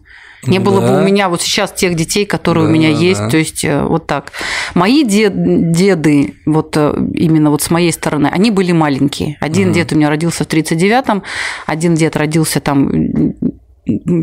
Не 0.46 0.58
было 0.58 0.80
бы 0.80 0.86
Да. 0.86 1.00
у 1.00 1.04
меня 1.04 1.28
вот 1.28 1.42
сейчас 1.42 1.70
тех 1.70 1.94
детей, 1.94 2.24
которые 2.24 2.64
Да, 2.64 2.70
у 2.70 2.72
меня 2.74 2.92
да, 2.92 2.98
есть, 2.98 3.20
да. 3.20 3.28
то 3.28 3.36
есть 3.36 3.62
э, 3.62 3.82
вот 3.84 4.06
так. 4.06 4.32
Мои 4.74 5.04
дед- 5.04 5.34
деды, 5.72 6.34
вот 6.46 6.74
э, 6.78 6.94
именно 7.12 7.50
вот 7.50 7.60
с 7.60 7.70
моей 7.70 7.92
стороны, 7.92 8.28
они 8.32 8.50
были 8.50 8.72
маленькие. 8.72 9.36
Один 9.40 9.64
Мгм. 9.68 9.72
дед 9.74 9.92
у 9.92 9.96
меня 9.96 10.08
родился 10.08 10.44
в 10.44 10.46
39-м, 10.46 11.22
один 11.66 11.94
дед 11.94 12.16
родился 12.16 12.60
там 12.60 12.90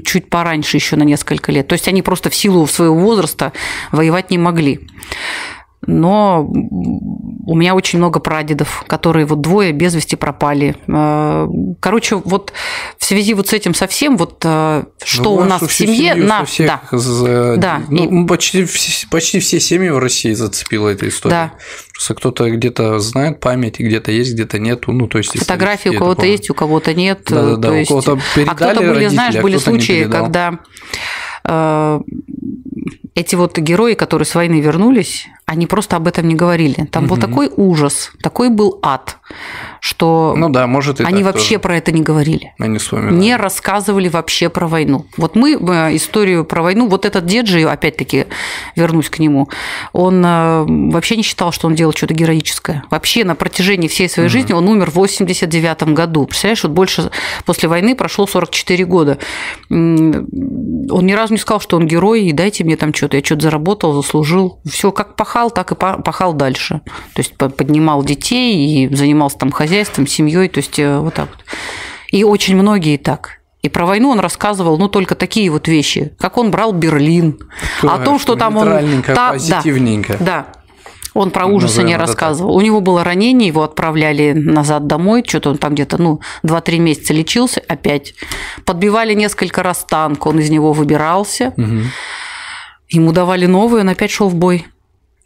чуть 0.06 0.30
пораньше 0.30 0.78
еще 0.78 0.96
на 0.96 1.04
несколько 1.04 1.52
лет. 1.52 1.68
То 1.68 1.74
есть 1.74 1.88
они 1.88 2.02
просто 2.02 2.30
в 2.32 2.36
силу 2.36 2.66
своего 2.68 2.96
возраста 2.98 3.52
воевать 3.92 4.32
не 4.32 4.38
могли. 4.40 4.80
Но 5.86 6.42
у 6.44 7.56
меня 7.56 7.76
очень 7.76 8.00
много 8.00 8.20
прадедов, 8.20 8.84
которые 8.88 9.26
вот 9.28 9.42
двое 9.42 9.72
без 9.72 9.94
вести 9.94 10.16
пропали. 10.16 10.76
Э, 10.88 11.48
Короче, 11.80 12.16
вот 12.16 12.52
в 12.98 13.06
связи 13.06 13.34
вот 13.36 13.48
с 13.48 13.54
этим 13.54 13.76
совсем, 13.76 14.18
вот 14.18 14.42
э, 14.44 14.84
что 15.04 15.24
Ну, 15.24 15.32
у 15.34 15.36
вашу 15.38 15.50
нас 15.50 15.62
в 15.62 15.72
семье, 15.72 16.16
на, 16.16 16.44
всех 16.46 16.68
да, 16.68 16.82
за- 16.98 17.58
Да, 17.58 17.82
ну, 17.90 18.26
почти, 18.26 18.66
все, 18.66 19.08
почти 19.10 19.40
все 19.40 19.60
семьи 19.60 19.90
в 19.90 20.00
России 20.00 20.34
зацепила 20.34 20.90
эта 20.90 21.08
история. 21.08 21.34
Да. 21.36 21.52
Просто 21.94 22.16
кто-то 22.16 22.50
где-то 22.50 22.98
знает 23.00 23.40
память, 23.40 23.80
и 23.80 23.84
где-то 23.84 24.12
есть, 24.12 24.34
где-то 24.34 24.58
нету. 24.60 24.92
Ну, 24.92 25.08
то 25.08 25.20
есть, 25.20 25.38
фотографии 25.38 25.90
у 25.90 25.98
кого-то 26.00 26.26
есть, 26.26 26.50
у 26.50 26.54
кого-то 26.56 26.94
нет. 26.96 27.22
Да-да-да, 27.30 27.68
То 27.68 27.74
у 27.74 27.78
есть- 27.78 27.88
кого-то 27.90 28.14
А 28.14 28.36
передали 28.36 28.56
кто-то 28.56 28.80
были, 28.80 28.90
родители, 28.90 29.10
знаешь, 29.10 29.36
а 29.36 29.42
были 29.42 29.58
случаи, 29.58 30.04
когда 30.10 30.60
э, 31.46 32.00
эти 33.16 33.36
вот 33.36 33.58
герои, 33.58 33.94
которые 33.94 34.26
с 34.26 34.36
войны 34.36 34.60
вернулись, 34.60 35.28
они 35.50 35.66
просто 35.66 35.96
об 35.96 36.08
этом 36.10 36.28
не 36.28 36.36
говорили. 36.36 36.88
Там 36.92 37.08
был 37.08 37.16
Мгм. 37.16 37.22
такой 37.26 37.50
ужас, 37.56 38.12
такой 38.22 38.50
был 38.50 38.80
ад, 38.84 39.18
что 39.80 40.34
Ну 40.38 40.50
да, 40.50 40.68
может 40.68 41.00
и 41.00 41.06
они 41.06 41.24
вообще 41.24 41.52
тоже. 41.56 41.60
про 41.60 41.78
это 41.78 41.94
не 41.94 42.02
говорили. 42.02 42.54
Они 42.60 42.78
вспоминают. 42.80 43.18
Не 43.18 43.38
рассказывали 43.38 44.10
вообще 44.10 44.50
про 44.50 44.68
войну. 44.68 45.06
Вот 45.16 45.38
мы 45.38 45.54
э, 45.54 45.96
историю 45.96 46.44
про 46.44 46.62
войну, 46.62 46.88
вот 46.90 47.06
этот 47.06 47.26
дед 47.26 47.48
же, 47.48 47.62
опять-таки, 47.64 48.26
вернусь 48.76 49.10
к 49.10 49.20
нему, 49.20 49.48
он 49.94 50.22
э, 50.26 50.66
вообще 50.92 51.16
не 51.16 51.24
считал, 51.24 51.54
что 51.54 51.68
он 51.68 51.76
делал 51.76 51.94
что-то 51.94 52.14
героическое. 52.14 52.84
Вообще 52.90 53.24
на 53.24 53.36
протяжении 53.36 53.88
всей 53.88 54.10
своей 54.10 54.28
жизни 54.28 54.52
он 54.52 54.68
умер 54.68 54.92
в 54.92 54.96
89 54.96 55.94
году. 55.94 56.26
Представляешь, 56.26 56.64
вот 56.64 56.74
больше 56.74 57.10
после 57.46 57.70
войны 57.70 57.96
прошло 57.96 58.28
44 58.28 58.84
года. 58.84 59.18
Он 59.70 61.06
ни 61.06 61.14
разу 61.14 61.34
не 61.34 61.40
сказал, 61.40 61.62
что 61.62 61.78
он 61.78 61.88
герой, 61.88 62.24
и 62.26 62.34
дайте 62.34 62.66
мне 62.66 62.76
там 62.76 62.94
что-то, 62.94 63.16
я 63.16 63.24
что-то 63.24 63.44
заработал, 63.44 63.94
заслужил. 63.94 64.60
Все 64.70 64.92
как 64.92 65.16
пахал, 65.38 65.52
так 65.52 65.72
и 65.72 65.76
па- 65.76 65.98
пахал 65.98 66.34
дальше. 66.34 66.82
То 67.14 67.20
есть 67.20 67.38
по- 67.38 67.50
поднимал 67.50 68.04
детей 68.04 68.86
и 68.86 68.96
занимался 68.96 69.38
там 69.38 69.52
хозяйством, 69.52 70.08
семьей, 70.08 70.50
то 70.50 70.58
есть 70.60 70.80
э, 70.80 70.98
вот 71.00 71.14
так 71.14 71.30
вот. 71.30 71.46
И 72.12 72.24
очень 72.24 72.56
многие 72.56 72.98
так. 72.98 73.40
И 73.62 73.70
про 73.70 73.86
войну 73.86 74.10
он 74.10 74.20
рассказывал, 74.20 74.78
ну, 74.78 74.88
только 74.88 75.14
такие 75.16 75.50
вот 75.52 75.68
вещи, 75.68 76.14
как 76.20 76.38
он 76.38 76.50
брал 76.52 76.72
Берлин, 76.74 77.38
о 77.84 78.00
том, 78.00 78.18
что 78.20 78.36
там 78.36 78.58
он... 78.58 78.66
Та- 79.04 79.14
да, 79.14 79.32
позитивненько. 79.34 80.18
да. 80.20 80.48
Он 81.14 81.32
про 81.32 81.46
ужасы 81.48 81.78
Назовем 81.78 81.88
не 81.88 81.98
рассказывал. 81.98 82.56
У 82.56 82.62
него 82.62 82.80
было 82.80 83.04
ранение, 83.04 83.48
его 83.48 83.64
отправляли 83.64 84.34
назад 84.34 84.86
домой, 84.86 85.24
что-то 85.28 85.50
он 85.50 85.58
там 85.58 85.74
где-то, 85.74 86.00
ну, 86.00 86.22
2-3 86.44 86.78
месяца 86.78 87.12
лечился 87.14 87.62
опять. 87.68 88.14
Подбивали 88.66 89.14
несколько 89.16 89.64
раз 89.64 89.84
танк, 89.90 90.26
он 90.28 90.40
из 90.40 90.50
него 90.52 90.74
выбирался. 90.74 91.54
Мгм. 91.58 91.86
Ему 92.90 93.12
давали 93.12 93.48
новый, 93.48 93.82
он 93.82 93.90
опять 93.90 94.12
шел 94.12 94.30
в 94.30 94.36
бой. 94.36 94.68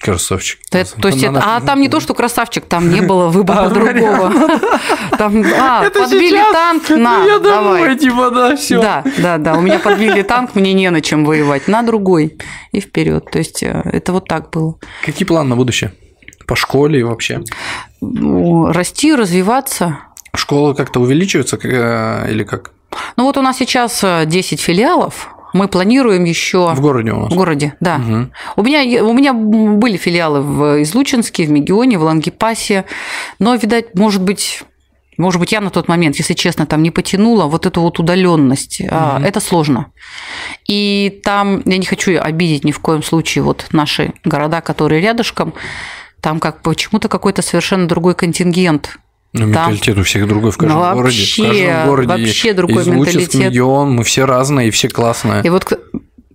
Красавчик. 0.02 0.60
Это- 0.72 1.00
то 1.00 1.08
есть, 1.10 1.24
это- 1.24 1.42
а 1.46 1.62
там 1.62 1.80
не 1.80 1.88
то, 1.90 2.00
что 2.00 2.14
красавчик, 2.14 2.66
там 2.66 2.90
не 2.90 3.02
было 3.02 3.28
выбора 3.28 3.66
А, 3.66 3.70
другого. 3.70 4.32
Там, 5.18 5.44
а, 5.60 5.86
Это 5.86 6.00
подбили 6.02 6.30
сейчас? 6.30 6.52
танк, 6.54 6.90
на, 6.90 7.24
Я 7.26 7.38
давай. 7.40 7.82
домой, 7.84 7.98
типа, 7.98 8.32
да, 8.32 8.56
все. 8.56 8.82
Да, 8.82 9.04
да, 9.20 9.38
да. 9.38 9.54
У 9.56 9.62
меня 9.62 9.78
подбили 9.78 10.24
танк, 10.24 10.56
мне 10.56 10.74
не 10.74 10.90
на 10.90 11.02
чем 11.02 11.26
воевать. 11.26 11.68
На 11.68 11.84
другой. 11.84 12.38
И 12.72 12.80
вперед. 12.80 13.30
То 13.32 13.38
есть 13.38 13.62
э, 13.62 13.82
это 13.86 14.14
вот 14.14 14.28
так 14.28 14.50
было. 14.50 14.78
Какие 15.06 15.28
планы 15.28 15.50
на 15.50 15.56
будущее? 15.56 15.94
По 16.48 16.56
школе 16.56 17.02
и 17.02 17.04
вообще? 17.04 17.44
Ну, 18.02 18.72
Расти, 18.72 19.14
развиваться. 19.14 20.00
Школа 20.36 20.74
как-то 20.74 21.00
увеличивается 21.02 21.60
э, 21.62 22.32
или 22.32 22.44
как? 22.44 22.72
Ну 23.18 23.26
вот 23.26 23.38
у 23.38 23.42
нас 23.44 23.58
сейчас 23.58 24.04
э, 24.04 24.24
10 24.26 24.60
филиалов. 24.60 25.30
Мы 25.54 25.68
планируем 25.68 26.24
еще 26.24 26.74
В 26.74 26.82
городе 26.82 27.12
у 27.12 27.22
нас? 27.22 27.32
в 27.32 27.36
городе, 27.36 27.74
да. 27.80 27.98
Мгм. 27.98 28.32
У 28.56 28.64
меня, 28.64 29.04
у 29.04 29.14
меня 29.14 29.34
были 29.34 29.98
филиалы 29.98 30.42
в 30.42 30.82
Излучинске, 30.84 31.46
в 31.46 31.52
Мегионе, 31.52 31.98
в 31.98 32.04
Лангепасе, 32.04 32.86
но, 33.40 33.56
видать, 33.56 33.96
может 33.96 34.22
быть, 34.22 34.64
может 35.18 35.40
быть, 35.40 35.52
я 35.52 35.62
на 35.62 35.70
тот 35.70 35.88
момент, 35.88 36.16
если 36.16 36.34
честно, 36.34 36.66
там 36.66 36.82
не 36.82 36.90
потянула 36.90 37.46
вот 37.46 37.66
эту 37.66 37.82
вот 37.82 38.00
удаленность. 38.00 38.82
А, 38.90 39.18
Мгм. 39.18 39.26
Это 39.26 39.40
сложно. 39.40 39.88
И 40.68 41.22
там, 41.24 41.62
я 41.66 41.78
не 41.78 41.86
хочу 41.86 42.20
обидеть 42.20 42.64
ни 42.64 42.72
в 42.72 42.80
коем 42.80 43.04
случае 43.04 43.44
вот 43.44 43.68
наши 43.72 44.14
города, 44.24 44.62
которые 44.62 45.02
рядышком, 45.02 45.54
там 46.22 46.40
как 46.40 46.62
почему-то 46.62 47.08
какой-то 47.08 47.42
совершенно 47.42 47.88
другой 47.88 48.16
контингент. 48.16 48.98
Ну, 49.34 49.40
Там- 49.40 49.50
менталитет 49.72 49.98
у 49.98 50.04
всех 50.04 50.28
другой 50.28 50.52
в 50.52 50.58
каждом 50.58 50.78
Ну, 50.80 50.94
городе. 50.94 51.16
В 51.16 51.20
вообще, 51.20 51.44
каждом 51.68 51.88
городе 51.88 52.08
вообще 52.08 52.54
другой 52.54 52.86
менталитет. 52.86 53.34
Мегион, 53.36 53.94
мы 53.96 54.04
все 54.04 54.26
разные, 54.26 54.68
и 54.68 54.72
все 54.72 54.90
классные. 54.90 55.42
И 55.44 55.50
вот 55.50 55.72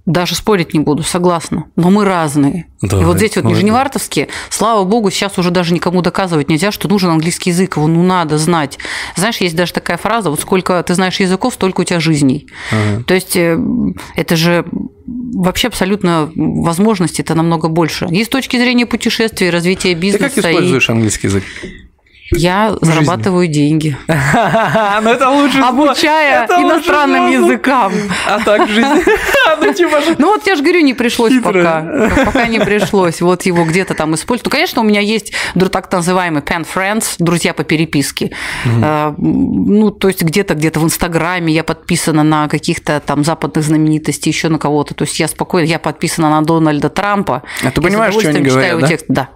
даже 0.07 0.35
спорить 0.37 0.73
не 0.73 0.79
буду, 0.81 1.03
согласна. 1.03 1.65
Но 1.75 1.91
мы 1.91 2.05
разные. 2.05 2.67
Да, 2.81 3.01
и 3.01 3.05
вот 3.05 3.17
здесь 3.17 3.35
вот 3.35 3.45
молодец. 3.45 3.63
Нижневартовске, 3.65 4.29
слава 4.51 4.85
богу, 4.85 5.11
сейчас 5.11 5.37
уже 5.37 5.51
даже 5.51 5.75
никому 5.75 6.01
доказывать 6.01 6.49
нельзя, 6.49 6.71
что 6.71 6.89
нужен 6.89 7.11
английский 7.11 7.51
язык, 7.51 7.77
его 7.77 7.89
ну 7.89 8.03
надо 8.05 8.39
знать. 8.39 8.79
Знаешь, 9.17 9.39
есть 9.39 9.57
даже 9.57 9.73
такая 9.73 9.97
фраза, 9.97 10.31
вот 10.31 10.41
сколько 10.41 10.81
ты 10.85 10.95
знаешь 10.95 11.19
языков, 11.19 11.55
столько 11.55 11.81
у 11.81 11.85
тебя 11.85 11.99
жизней. 12.01 12.47
Ага. 12.71 13.03
То 13.03 13.15
есть 13.15 13.37
э, 13.37 13.59
это 14.15 14.37
же 14.37 14.65
вообще 15.35 15.67
абсолютно 15.69 16.31
возможности 16.37 17.21
это 17.21 17.35
намного 17.35 17.69
больше. 17.69 18.07
И 18.11 18.23
с 18.25 18.29
точки 18.29 18.57
зрения 18.59 18.87
путешествий, 18.87 19.51
развития 19.51 19.89
Ты 19.95 20.01
бизнеса. 20.01 20.29
как 20.29 20.39
и- 20.39 20.41
используешь 20.49 20.89
английский 20.89 21.27
язык? 21.27 21.43
Я 22.33 22.71
жизни. 22.71 22.87
зарабатываю 22.87 23.47
деньги. 23.47 23.97
Ну 25.03 25.11
это 25.11 25.31
лучше. 25.31 25.59
Обучая 25.61 26.47
иностранным 26.47 27.31
языкам. 27.31 27.93
А 28.27 28.41
так 28.41 28.69
в 28.69 28.71
жизни. 28.71 29.03
Ну 29.61 29.73
типа. 29.73 30.01
Ну 30.19 30.27
вот 30.35 30.47
я 30.47 30.57
же 30.57 30.63
говорю, 30.63 30.81
не 30.81 30.95
пришлось 30.95 31.33
пока. 31.43 32.11
Пока 32.25 32.47
не 32.47 32.61
пришлось. 32.61 33.21
Вот 33.21 33.43
его 33.43 33.65
где-то 33.65 33.95
там 33.95 34.15
использовать. 34.15 34.47
Ну, 34.47 34.51
конечно, 34.51 34.83
у 34.83 34.85
меня 34.85 35.01
есть 35.01 35.33
так 35.73 35.93
называемый 35.93 36.43
pen 36.43 36.67
friends, 36.67 37.15
друзья 37.19 37.55
по 37.55 37.65
переписке. 37.65 38.33
Э, 38.65 39.15
Ну, 39.19 39.91
то 39.91 40.09
есть 40.09 40.23
где-то 40.23 40.55
где-то 40.55 40.81
в 40.81 40.85
Инстаграме 40.85 41.53
я 41.53 41.65
подписана 41.65 42.23
на 42.23 42.49
каких-то 42.49 43.01
там 43.01 43.25
западных 43.25 43.65
знаменитостей, 43.65 44.31
еще 44.31 44.49
на 44.49 44.59
кого-то. 44.59 44.95
То 44.95 45.05
есть 45.05 45.21
я 45.21 45.29
спокойно, 45.29 45.67
я 45.67 45.79
подписана 45.79 46.31
на 46.31 46.43
Дональда 46.43 46.89
Трампа. 46.89 47.43
А 47.65 47.71
ты 47.71 47.81
понимаешь, 47.81 48.15
что 48.15 48.29
они 48.29 48.41
говорят, 48.41 48.81
да? 48.81 48.89
Да. 49.09 49.29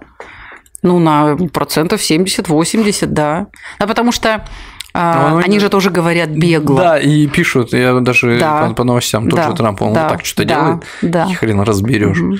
Ну, 0.83 0.99
на 0.99 1.35
процентов 1.53 2.01
70-80, 2.01 3.05
да. 3.07 3.47
А 3.79 3.87
потому 3.87 4.11
что 4.11 4.45
а, 4.93 5.29
Ну, 5.29 5.35
ну, 5.37 5.43
они 5.45 5.59
же 5.59 5.69
тоже 5.69 5.89
говорят 5.89 6.29
бегло. 6.29 6.75
Да, 6.77 6.97
и 6.99 7.25
пишут, 7.27 7.71
я 7.71 7.93
даже 8.01 8.37
Да. 8.39 8.67
по, 8.67 8.73
по 8.73 8.83
новостям 8.83 9.29
тот 9.29 9.39
Да. 9.39 9.49
же 9.49 9.55
Трамп, 9.55 9.81
он 9.83 9.93
Да. 9.93 10.03
вот 10.03 10.11
так 10.17 10.25
что-то 10.25 10.47
Да. 10.49 10.55
делает, 10.55 10.83
Да. 11.01 11.27
и 11.29 11.33
хрен 11.33 11.61
разберешь. 11.61 12.17
Мгм. 12.17 12.39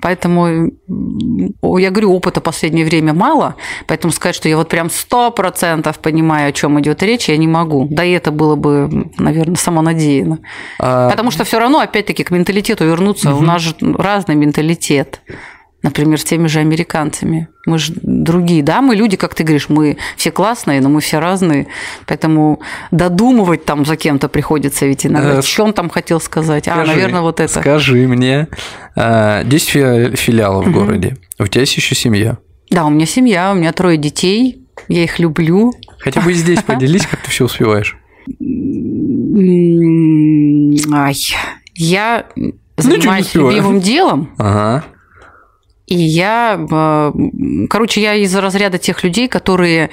Поэтому, 0.00 0.70
я 1.78 1.90
говорю, 1.90 2.12
опыта 2.12 2.40
в 2.40 2.42
последнее 2.42 2.84
время 2.84 3.14
мало, 3.14 3.54
поэтому 3.86 4.12
сказать, 4.12 4.34
что 4.34 4.48
я 4.48 4.56
вот 4.56 4.68
прям 4.68 4.90
сто 4.90 5.30
процентов 5.30 6.00
понимаю, 6.00 6.48
о 6.48 6.52
чем 6.52 6.80
идет 6.80 7.02
речь, 7.04 7.28
я 7.28 7.36
не 7.36 7.46
могу. 7.46 7.86
Да 7.88 8.04
и 8.04 8.10
это 8.10 8.32
было 8.32 8.56
бы, 8.56 9.10
наверное, 9.18 9.54
самонадеянно. 9.56 10.38
А, 10.80 11.08
Потому 11.08 11.30
что 11.30 11.44
все 11.44 11.60
равно, 11.60 11.78
опять-таки, 11.80 12.24
к 12.24 12.30
менталитету 12.32 12.84
вернуться. 12.84 13.32
У 13.34 13.42
нас 13.42 13.62
же 13.62 13.74
разный 13.80 14.34
менталитет. 14.34 15.20
Например, 15.82 16.18
с 16.20 16.24
теми 16.24 16.46
же 16.46 16.60
американцами. 16.60 17.48
Мы 17.66 17.78
же 17.78 17.92
другие, 18.02 18.62
да, 18.62 18.80
мы 18.80 18.94
люди, 18.94 19.16
как 19.16 19.34
ты 19.34 19.42
говоришь, 19.42 19.68
мы 19.68 19.96
все 20.16 20.30
классные, 20.30 20.80
но 20.80 20.88
мы 20.88 21.00
все 21.00 21.18
разные. 21.18 21.66
Поэтому 22.06 22.60
додумывать 22.92 23.64
там 23.64 23.84
за 23.84 23.96
кем-то 23.96 24.28
приходится 24.28 24.86
ведь 24.86 25.04
иногда. 25.06 25.38
Э, 25.38 25.42
Что 25.42 25.64
он 25.64 25.72
там 25.72 25.88
хотел 25.90 26.20
сказать? 26.20 26.68
а, 26.68 26.74
скажи, 26.74 26.92
наверное, 26.92 27.20
вот 27.22 27.40
это. 27.40 27.60
Скажи 27.60 28.06
мне, 28.06 28.46
а, 28.96 29.42
10 29.44 29.68
фи- 29.68 30.16
филиалов 30.16 30.66
в 30.66 30.72
городе, 30.72 31.16
у 31.40 31.46
тебя 31.48 31.62
есть 31.62 31.76
еще 31.76 31.94
семья? 31.96 32.38
Да, 32.70 32.84
у 32.86 32.90
меня 32.90 33.04
семья, 33.06 33.50
у 33.52 33.54
меня 33.56 33.72
трое 33.72 33.96
детей, 33.98 34.64
я 34.88 35.02
их 35.04 35.18
люблю. 35.18 35.72
Хотя 35.98 36.20
бы 36.20 36.32
здесь 36.32 36.62
поделись, 36.66 37.06
как 37.06 37.20
ты 37.22 37.30
все 37.30 37.44
успеваешь. 37.46 37.96
Ай, 40.94 41.14
я 41.74 42.26
занимаюсь 42.76 43.26
успеваю. 43.26 43.50
любимым 43.56 43.80
делом, 43.80 44.34
Ага. 44.38 44.84
И 45.86 45.96
я, 45.96 46.58
э, 46.70 47.12
короче, 47.68 48.00
я 48.00 48.14
из 48.14 48.34
разряда 48.34 48.78
тех 48.78 49.02
людей, 49.04 49.28
которые 49.28 49.90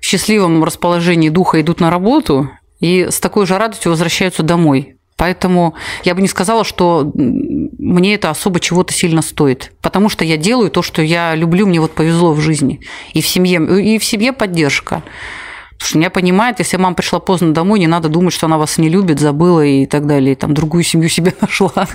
в 0.00 0.04
счастливом 0.04 0.64
расположении 0.64 1.28
духа 1.28 1.60
идут 1.60 1.80
на 1.80 1.90
работу 1.90 2.50
и 2.80 3.08
с 3.10 3.20
такой 3.20 3.46
же 3.46 3.56
радостью 3.56 3.92
возвращаются 3.92 4.42
домой. 4.42 4.96
Поэтому 5.16 5.74
я 6.02 6.16
бы 6.16 6.22
не 6.22 6.26
сказала, 6.26 6.64
что 6.64 7.12
мне 7.14 8.14
это 8.14 8.30
особо 8.30 8.58
чего-то 8.58 8.92
сильно 8.92 9.22
стоит. 9.22 9.72
Потому 9.80 10.08
что 10.08 10.24
я 10.24 10.36
делаю 10.36 10.70
то, 10.70 10.82
что 10.82 11.00
я 11.00 11.36
люблю, 11.36 11.66
мне 11.66 11.80
вот 11.80 11.92
повезло 11.92 12.32
в 12.32 12.40
жизни. 12.40 12.80
И 13.12 13.22
в 13.22 13.26
семье, 13.28 13.60
и 13.80 13.98
в 13.98 14.04
семье 14.04 14.32
поддержка. 14.32 15.04
Потому 15.70 15.88
что 15.88 15.98
меня 15.98 16.10
понимает, 16.10 16.58
если 16.58 16.76
мама 16.76 16.96
пришла 16.96 17.20
поздно 17.20 17.54
домой, 17.54 17.78
не 17.78 17.86
надо 17.86 18.08
думать, 18.08 18.34
что 18.34 18.46
она 18.46 18.58
вас 18.58 18.78
не 18.78 18.88
любит, 18.88 19.20
забыла 19.20 19.64
и 19.64 19.86
так 19.86 20.06
далее, 20.06 20.32
и 20.32 20.36
там 20.36 20.54
другую 20.54 20.82
семью 20.82 21.08
себе 21.08 21.32
нашла. 21.40 21.86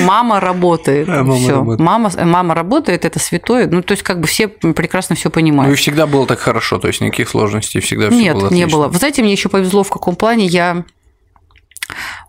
Мама 0.00 0.40
работает. 0.40 1.08
А, 1.08 1.22
мама 1.22 1.36
всё. 1.36 1.50
работает. 1.56 1.80
Мама, 1.80 2.10
мама 2.24 2.54
работает, 2.54 3.04
это 3.04 3.18
святое. 3.18 3.66
Ну, 3.66 3.82
то 3.82 3.92
есть, 3.92 4.02
как 4.02 4.20
бы 4.20 4.26
все 4.26 4.48
прекрасно 4.48 5.14
все 5.16 5.28
Ну 5.28 5.30
и 5.30 5.34
понимают. 5.34 5.78
всегда 5.78 6.06
было 6.06 6.26
так 6.26 6.38
хорошо, 6.38 6.78
то 6.78 6.88
есть 6.88 7.00
никаких 7.00 7.28
сложностей, 7.28 7.80
всегда 7.80 8.08
все 8.10 8.18
Нет, 8.18 8.34
было 8.34 8.50
не 8.50 8.62
отлично. 8.62 8.78
было. 8.78 8.88
Вы 8.88 8.98
знаете, 8.98 9.22
мне 9.22 9.32
еще 9.32 9.48
повезло 9.48 9.82
в 9.82 9.90
каком 9.90 10.16
плане. 10.16 10.46
Я 10.46 10.84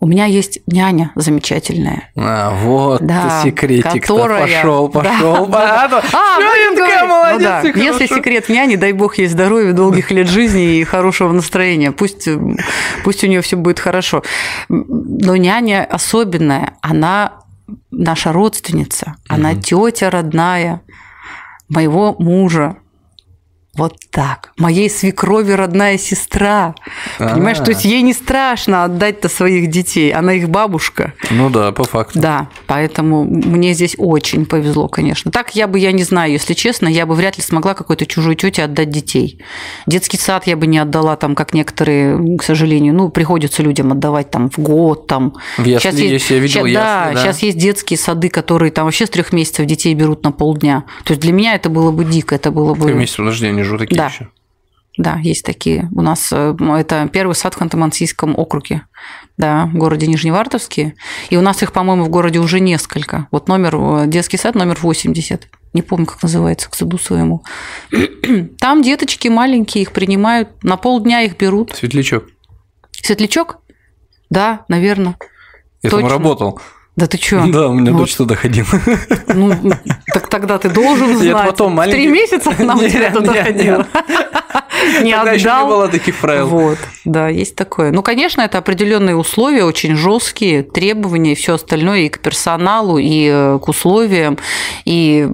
у 0.00 0.06
меня 0.06 0.26
есть 0.26 0.60
няня 0.66 1.10
замечательная. 1.14 2.10
А, 2.14 2.54
вот 2.62 3.00
Да, 3.00 3.40
секретик 3.42 4.02
которая- 4.02 4.42
пошел, 4.42 4.88
Да, 4.88 5.00
пошел. 5.00 5.46
да, 5.46 5.88
да. 5.88 6.02
А, 6.12 6.36
об 6.36 6.42
я 6.42 6.56
этом 6.62 6.76
такая 6.76 7.06
молодец, 7.06 7.64
Ну 7.64 7.72
да. 7.72 7.80
Если 7.80 8.06
секрет 8.06 8.48
няни, 8.50 8.76
дай 8.76 8.92
бог 8.92 9.16
ей 9.18 9.26
здоровья, 9.28 9.72
долгих 9.72 10.10
лет 10.10 10.28
жизни 10.28 10.76
и 10.76 10.84
хорошего 10.84 11.32
настроения. 11.32 11.90
Пусть, 11.90 12.28
э, 12.28 12.38
пусть 13.02 13.24
у 13.24 13.26
нее 13.26 13.40
все 13.40 13.56
будет 13.56 13.80
хорошо. 13.80 14.22
Но 14.68 15.34
няня 15.36 15.86
особенная. 15.90 16.74
Она 16.82 17.32
наша 17.90 18.32
родственница. 18.32 19.16
Она 19.28 19.54
тетя 19.54 20.10
родная 20.10 20.82
моего 21.68 22.14
мужа. 22.18 22.78
Вот 23.76 23.96
так. 24.10 24.52
Моей 24.56 24.88
свекрови 24.88 25.52
родная 25.52 25.98
сестра. 25.98 26.74
Понимаешь, 27.18 27.58
А. 27.60 27.64
то 27.64 27.70
есть 27.70 27.84
ей 27.84 28.02
не 28.02 28.12
страшно 28.12 28.84
отдать-то 28.84 29.28
своих 29.28 29.70
детей. 29.70 30.12
Она 30.12 30.32
их 30.34 30.48
бабушка. 30.48 31.12
Ну 31.30 31.50
да, 31.50 31.72
по 31.72 31.84
факту. 31.84 32.18
Да, 32.18 32.48
поэтому 32.66 33.24
мне 33.24 33.74
здесь 33.74 33.94
очень 33.98 34.46
повезло, 34.46 34.88
конечно. 34.88 35.30
Так 35.30 35.54
я 35.54 35.66
бы, 35.66 35.78
я 35.78 35.92
не 35.92 36.02
знаю, 36.04 36.32
если 36.32 36.54
честно, 36.54 36.88
я 36.88 37.06
бы 37.06 37.14
вряд 37.14 37.36
ли 37.36 37.42
смогла 37.42 37.74
какой-то 37.74 38.06
чужой 38.06 38.34
тете 38.36 38.64
отдать 38.64 38.90
детей. 38.90 39.40
Детский 39.86 40.16
сад 40.16 40.46
я 40.46 40.56
бы 40.56 40.66
не 40.66 40.78
отдала 40.78 41.16
там, 41.16 41.34
как 41.34 41.52
некоторые, 41.52 42.38
к 42.38 42.42
сожалению, 42.42 42.94
ну, 42.94 43.10
приходится 43.10 43.62
людям 43.62 43.92
отдавать 43.92 44.30
там 44.30 44.50
в 44.50 44.58
год, 44.58 45.06
там. 45.06 45.34
Ясли 45.58 46.06
есть, 46.08 46.30
я 46.30 46.38
видел 46.38 46.62
да, 46.62 47.08
ясли, 47.08 47.14
да. 47.14 47.20
сейчас 47.20 47.42
есть 47.42 47.58
детские 47.58 47.98
сады, 47.98 48.28
которые 48.28 48.70
там 48.70 48.86
вообще 48.86 49.06
с 49.06 49.10
трех 49.10 49.32
месяцев 49.32 49.66
детей 49.66 49.94
берут 49.94 50.22
на 50.24 50.32
полдня. 50.32 50.84
То 51.04 51.12
есть 51.12 51.22
для 51.22 51.32
меня 51.32 51.54
это 51.54 51.68
было 51.68 51.90
бы 51.90 52.04
дико, 52.04 52.34
это 52.34 52.50
было 52.50 52.74
бы... 52.74 52.86
Три 52.86 52.94
месяца, 52.94 53.18
подожди, 53.18 53.46
они 53.46 53.62
же 53.66 53.78
такие 53.78 53.96
Да. 53.96 54.06
еще. 54.06 54.28
Да, 54.98 55.18
есть 55.22 55.44
такие. 55.44 55.90
У 55.94 56.00
нас 56.00 56.30
э, 56.32 56.56
это 56.78 57.08
первый 57.12 57.34
сад 57.34 57.54
в 57.54 57.60
Ханты-Мансийском 57.60 58.32
округе, 58.34 58.86
да, 59.36 59.66
в 59.66 59.74
городе 59.74 60.06
Нижневартовске. 60.06 60.94
И 61.28 61.36
у 61.36 61.42
нас 61.42 61.62
их, 61.62 61.72
по-моему, 61.72 62.04
в 62.04 62.08
городе 62.08 62.38
уже 62.38 62.60
несколько. 62.60 63.28
Вот 63.30 63.46
номер, 63.46 63.76
э, 63.76 64.04
детский 64.06 64.38
сад 64.38 64.54
номер 64.54 64.78
80. 64.80 65.48
Не 65.74 65.82
помню, 65.82 66.06
как 66.06 66.22
называется, 66.22 66.70
к 66.70 66.74
суду 66.74 66.96
своему. 66.96 67.44
Там 68.58 68.82
деточки 68.82 69.28
маленькие, 69.28 69.82
их 69.82 69.92
принимают, 69.92 70.64
на 70.64 70.78
полдня 70.78 71.20
их 71.20 71.36
берут. 71.36 71.74
Светлячок. 71.76 72.24
Светлячок? 72.92 73.58
Да, 74.30 74.64
наверное. 74.68 75.16
Я 75.82 75.90
там 75.90 76.00
Точно. 76.00 76.16
работал. 76.16 76.60
Да 76.96 77.06
ты 77.06 77.18
чё? 77.18 77.44
Да, 77.48 77.68
у 77.68 77.74
меня 77.74 77.92
Вот. 77.92 77.98
дочь 78.00 78.14
туда 78.16 78.34
ходила. 78.36 78.66
Ну, 79.34 79.52
так 80.14 80.28
тогда 80.28 80.56
ты 80.58 80.70
должен 80.70 81.14
знать. 81.18 81.24
Я 81.26 81.36
потом 81.36 81.72
маленький- 81.72 81.98
Три 82.02 82.06
месяца 82.08 82.54
она 82.58 82.74
у 82.74 82.80
Нет, 82.80 82.92
тебя 82.92 83.10
туда 83.10 83.32
нет, 83.34 83.44
ходила. 83.44 83.86
Не 85.02 85.12
Тогда 85.14 85.32
еще 85.32 85.44
не 85.44 85.50
отдал. 85.50 85.68
было 85.68 85.88
таких 85.88 86.16
правил. 86.16 86.46
Вот, 86.48 86.78
да, 87.04 87.28
есть 87.28 87.54
такое. 87.56 87.90
Ну, 87.92 88.02
конечно, 88.02 88.40
это 88.42 88.58
определенные 88.58 89.16
условия, 89.16 89.64
очень 89.64 89.96
жесткие 89.96 90.62
требования 90.62 91.32
и 91.32 91.34
все 91.34 91.54
остальное 91.54 92.00
и 92.00 92.08
к 92.08 92.18
персоналу, 92.20 92.96
и 92.98 93.28
э, 93.32 93.58
к 93.62 93.68
условиям, 93.68 94.38
и 94.84 95.26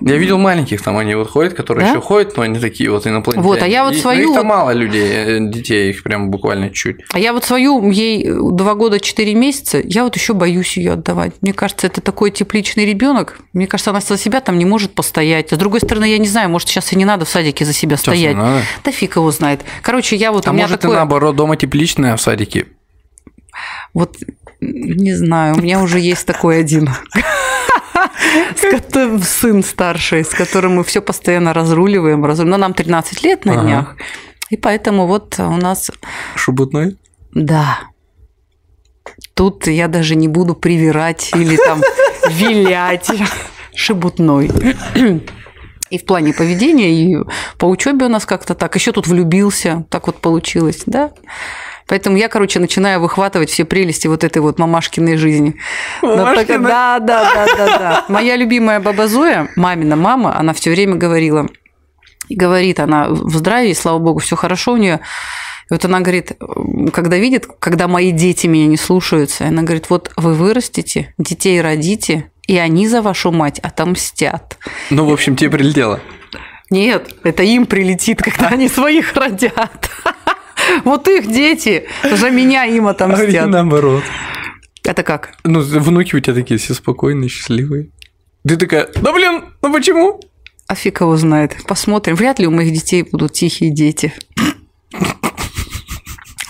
Я 0.00 0.16
видел 0.16 0.38
маленьких, 0.38 0.82
там 0.82 0.96
они 0.98 1.14
вот 1.14 1.30
ходят, 1.30 1.54
которые 1.54 1.84
Да? 1.86 1.90
еще 1.92 2.00
ходят, 2.00 2.36
но 2.36 2.42
они 2.42 2.58
такие 2.58 2.90
вот 2.90 3.06
инопланетяне. 3.06 3.46
Вот, 3.46 3.62
а 3.62 3.66
я 3.66 3.84
вот 3.84 3.94
И- 3.94 3.98
свою 3.98 4.28
Ну, 4.28 4.34
вот- 4.36 4.44
мало 4.44 4.70
людей, 4.72 5.06
э, 5.12 5.38
детей, 5.40 5.90
их 5.90 6.02
прям 6.02 6.30
буквально 6.30 6.70
чуть. 6.70 6.96
А 7.12 7.18
я 7.18 7.32
вот 7.32 7.44
свою, 7.44 7.90
ей 7.90 8.26
два 8.52 8.74
года 8.74 8.98
четыре 9.00 9.34
месяца, 9.34 9.78
я 9.84 10.04
вот 10.04 10.16
еще 10.16 10.32
боюсь 10.34 10.57
ее 10.76 10.92
отдавать. 10.92 11.32
Мне 11.40 11.52
кажется, 11.52 11.86
это 11.86 12.00
такой 12.00 12.30
тепличный 12.30 12.84
ребенок. 12.84 13.38
Мне 13.52 13.66
кажется, 13.66 13.90
она 13.90 14.00
за 14.00 14.16
себя 14.16 14.40
там 14.40 14.58
не 14.58 14.64
может 14.64 14.94
постоять. 14.94 15.52
А 15.52 15.56
с 15.56 15.58
другой 15.58 15.80
стороны, 15.80 16.04
я 16.04 16.18
не 16.18 16.28
знаю, 16.28 16.48
может, 16.50 16.68
сейчас 16.68 16.92
и 16.92 16.96
не 16.96 17.04
надо 17.04 17.24
в 17.24 17.28
садике 17.28 17.64
за 17.64 17.72
себя 17.72 17.96
Сейчас 17.96 18.14
стоять. 18.14 18.36
Да 18.84 18.90
фиг 18.90 19.16
его 19.16 19.30
знает. 19.30 19.62
Короче, 19.82 20.16
я 20.16 20.32
вот 20.32 20.46
А 20.46 20.50
у 20.50 20.52
меня 20.52 20.64
может, 20.64 20.80
такое... 20.80 20.96
и 20.96 20.98
наоборот, 20.98 21.36
дома 21.36 21.56
тепличная, 21.56 22.14
а 22.14 22.16
в 22.16 22.20
садике 22.20 22.66
Вот 23.94 24.16
не 24.60 25.14
знаю, 25.14 25.56
у 25.56 25.60
меня 25.60 25.80
уже 25.80 26.00
есть 26.00 26.26
такой 26.26 26.60
один. 26.60 26.90
С 28.56 28.60
которым 28.60 29.22
сын 29.22 29.62
старший, 29.62 30.24
с 30.24 30.30
которым 30.30 30.76
мы 30.76 30.84
все 30.84 31.00
постоянно 31.00 31.52
разруливаем. 31.52 32.24
разруливаем. 32.24 32.50
Но 32.50 32.56
нам 32.56 32.74
13 32.74 33.22
лет 33.22 33.44
на 33.44 33.56
днях. 33.56 33.96
И 34.50 34.56
поэтому 34.56 35.06
вот 35.06 35.38
у 35.38 35.56
нас... 35.56 35.90
шубутной. 36.34 36.96
Да. 37.32 37.80
Тут 39.34 39.66
я 39.66 39.88
даже 39.88 40.14
не 40.16 40.28
буду 40.28 40.54
привирать 40.54 41.30
или 41.34 41.56
там 41.56 41.82
вилять. 42.30 43.10
Шебутной. 43.74 44.50
И 45.90 45.98
в 45.98 46.04
плане 46.04 46.34
поведения, 46.34 46.90
и 46.92 47.16
по 47.58 47.64
учебе 47.66 48.06
у 48.06 48.08
нас 48.08 48.26
как-то 48.26 48.54
так. 48.54 48.74
Еще 48.74 48.92
тут 48.92 49.06
влюбился, 49.06 49.84
так 49.90 50.06
вот 50.06 50.20
получилось, 50.20 50.82
да? 50.86 51.12
Поэтому 51.86 52.18
я, 52.18 52.28
короче, 52.28 52.60
начинаю 52.60 53.00
выхватывать 53.00 53.48
все 53.48 53.64
прелести 53.64 54.06
вот 54.08 54.22
этой 54.22 54.42
вот 54.42 54.58
мамашкиной 54.58 55.16
жизни. 55.16 55.54
Так- 56.34 56.46
Да, 56.68 56.98
да, 56.98 57.32
да, 57.32 57.46
да, 57.56 57.78
да. 57.78 58.04
Моя 58.08 58.36
любимая 58.36 58.80
баба 58.80 59.08
Зоя, 59.08 59.48
мамина 59.56 59.96
мама, 59.96 60.38
она 60.38 60.52
все 60.52 60.70
время 60.70 60.96
говорила, 60.96 61.46
и 62.28 62.36
говорит 62.36 62.78
она 62.80 63.08
в 63.08 63.34
здравии, 63.34 63.72
слава 63.72 63.98
богу, 63.98 64.18
все 64.18 64.36
хорошо 64.36 64.72
у 64.72 64.76
нее. 64.76 65.00
И 65.70 65.74
вот 65.74 65.84
она 65.84 66.00
говорит, 66.00 66.32
когда 66.92 67.18
видит, 67.18 67.46
когда 67.58 67.88
мои 67.88 68.10
дети 68.10 68.46
меня 68.46 68.66
не 68.66 68.76
слушаются, 68.78 69.46
она 69.46 69.62
говорит, 69.62 69.90
вот 69.90 70.10
вы 70.16 70.34
вырастете, 70.34 71.14
детей 71.18 71.60
родите, 71.60 72.30
и 72.46 72.56
они 72.56 72.88
за 72.88 73.02
вашу 73.02 73.30
мать 73.32 73.58
отомстят. 73.58 74.58
Ну, 74.90 75.04
в 75.04 75.12
общем, 75.12 75.36
тебе 75.36 75.50
прилетело. 75.50 76.00
Нет, 76.70 77.14
это 77.22 77.42
им 77.42 77.66
прилетит, 77.66 78.22
когда 78.22 78.48
они 78.48 78.68
своих 78.68 79.14
родят. 79.14 79.90
Вот 80.84 81.08
их 81.08 81.26
дети 81.32 81.86
за 82.12 82.30
меня 82.30 82.64
им 82.66 82.88
А 82.88 82.90
отомстят. 82.90 83.46
наоборот. 83.48 84.02
Это 84.84 85.02
как? 85.02 85.34
Ну, 85.44 85.60
внуки 85.60 86.14
у 86.14 86.20
тебя 86.20 86.34
такие 86.34 86.58
все 86.58 86.74
спокойные, 86.74 87.28
счастливые. 87.30 87.88
Ты 88.46 88.56
такая, 88.56 88.88
да 88.96 89.12
блин, 89.14 89.44
ну 89.62 89.72
почему? 89.72 90.20
А 90.66 90.74
фиг 90.74 91.00
его 91.00 91.16
знает. 91.16 91.56
Посмотрим. 91.66 92.16
Вряд 92.16 92.38
ли 92.38 92.46
у 92.46 92.50
моих 92.50 92.72
детей 92.72 93.02
будут 93.02 93.32
тихие 93.32 93.70
дети. 93.70 94.12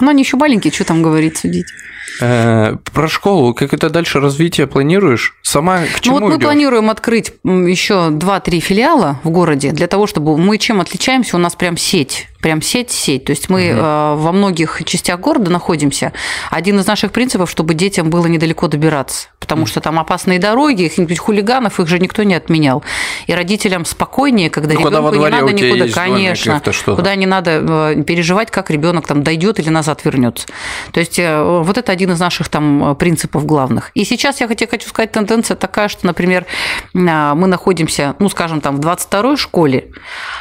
Но 0.01 0.11
они 0.11 0.23
еще 0.23 0.37
маленькие, 0.37 0.73
что 0.73 0.85
там 0.85 1.03
говорить, 1.03 1.37
судить. 1.39 1.67
Э, 2.21 2.77
Про 2.93 3.09
школу, 3.09 3.55
как 3.55 3.73
это 3.75 3.91
дальше 3.91 4.21
развитие 4.21 4.67
планируешь? 4.67 5.35
Сама 5.43 5.79
к 5.79 5.83
Ну 5.83 6.01
чему 6.01 6.15
вот 6.19 6.23
мы 6.25 6.31
идёшь? 6.37 6.43
планируем 6.45 6.91
открыть 6.91 7.33
еще 7.45 8.09
2-3 8.11 8.61
филиала 8.61 9.21
в 9.25 9.31
городе 9.31 9.71
для 9.73 9.87
того, 9.87 10.07
чтобы 10.07 10.37
мы 10.39 10.59
чем 10.59 10.81
отличаемся, 10.81 11.37
у 11.37 11.41
нас 11.41 11.55
прям 11.55 11.77
сеть, 11.77 12.29
прям 12.41 12.63
сеть-сеть. 12.63 13.25
То 13.25 13.31
есть 13.31 13.49
мы 13.49 13.65
э, 13.65 13.75
во 13.75 14.33
многих 14.33 14.83
частях 14.85 15.19
города 15.21 15.51
находимся. 15.51 16.13
Один 16.51 16.79
из 16.79 16.87
наших 16.87 17.13
принципов, 17.13 17.51
чтобы 17.51 17.75
детям 17.75 18.11
было 18.11 18.27
недалеко 18.27 18.69
добираться, 18.69 19.29
потому 19.41 19.67
что 19.67 19.81
там 19.81 19.99
опасные 19.99 20.39
дороги, 20.39 20.85
каких-нибудь 20.85 21.19
хулиганов, 21.19 21.81
их 21.81 21.89
же 21.89 21.99
никто 21.99 22.23
не 22.23 22.35
отменял. 22.35 22.85
И 23.27 23.35
родителям 23.35 23.85
спокойнее, 23.85 24.51
когда 24.51 24.75
Ну, 24.75 24.81
ребенку 24.81 25.15
не 25.15 25.29
надо 25.29 25.53
никуда, 25.53 25.85
конечно, 25.95 26.63
куда 26.97 27.15
не 27.17 27.27
надо 27.27 27.95
э, 27.97 28.03
переживать, 28.05 28.51
как 28.51 28.71
ребенок 28.71 29.07
там 29.07 29.23
дойдет 29.23 29.59
или 29.59 29.69
назад 29.69 30.05
вернется. 30.05 30.47
То 30.93 31.01
есть 31.01 31.19
э, 31.19 31.43
вот 31.43 31.77
это 31.77 31.91
один 31.91 32.13
из 32.13 32.21
наших 32.21 32.49
там 32.49 32.95
принципов 32.97 33.47
главных. 33.47 33.91
И 33.95 34.05
сейчас 34.05 34.41
я 34.41 34.47
хотя- 34.47 34.69
хочу 34.69 34.89
сказать, 34.89 35.11
тенденция 35.13 35.57
такая, 35.57 35.89
что, 35.89 36.07
например, 36.07 36.47
мы 36.93 37.47
находимся, 37.47 38.15
ну, 38.19 38.29
скажем, 38.29 38.61
там 38.61 38.77
в 38.77 38.81
22-й 38.81 39.37
школе, 39.37 39.89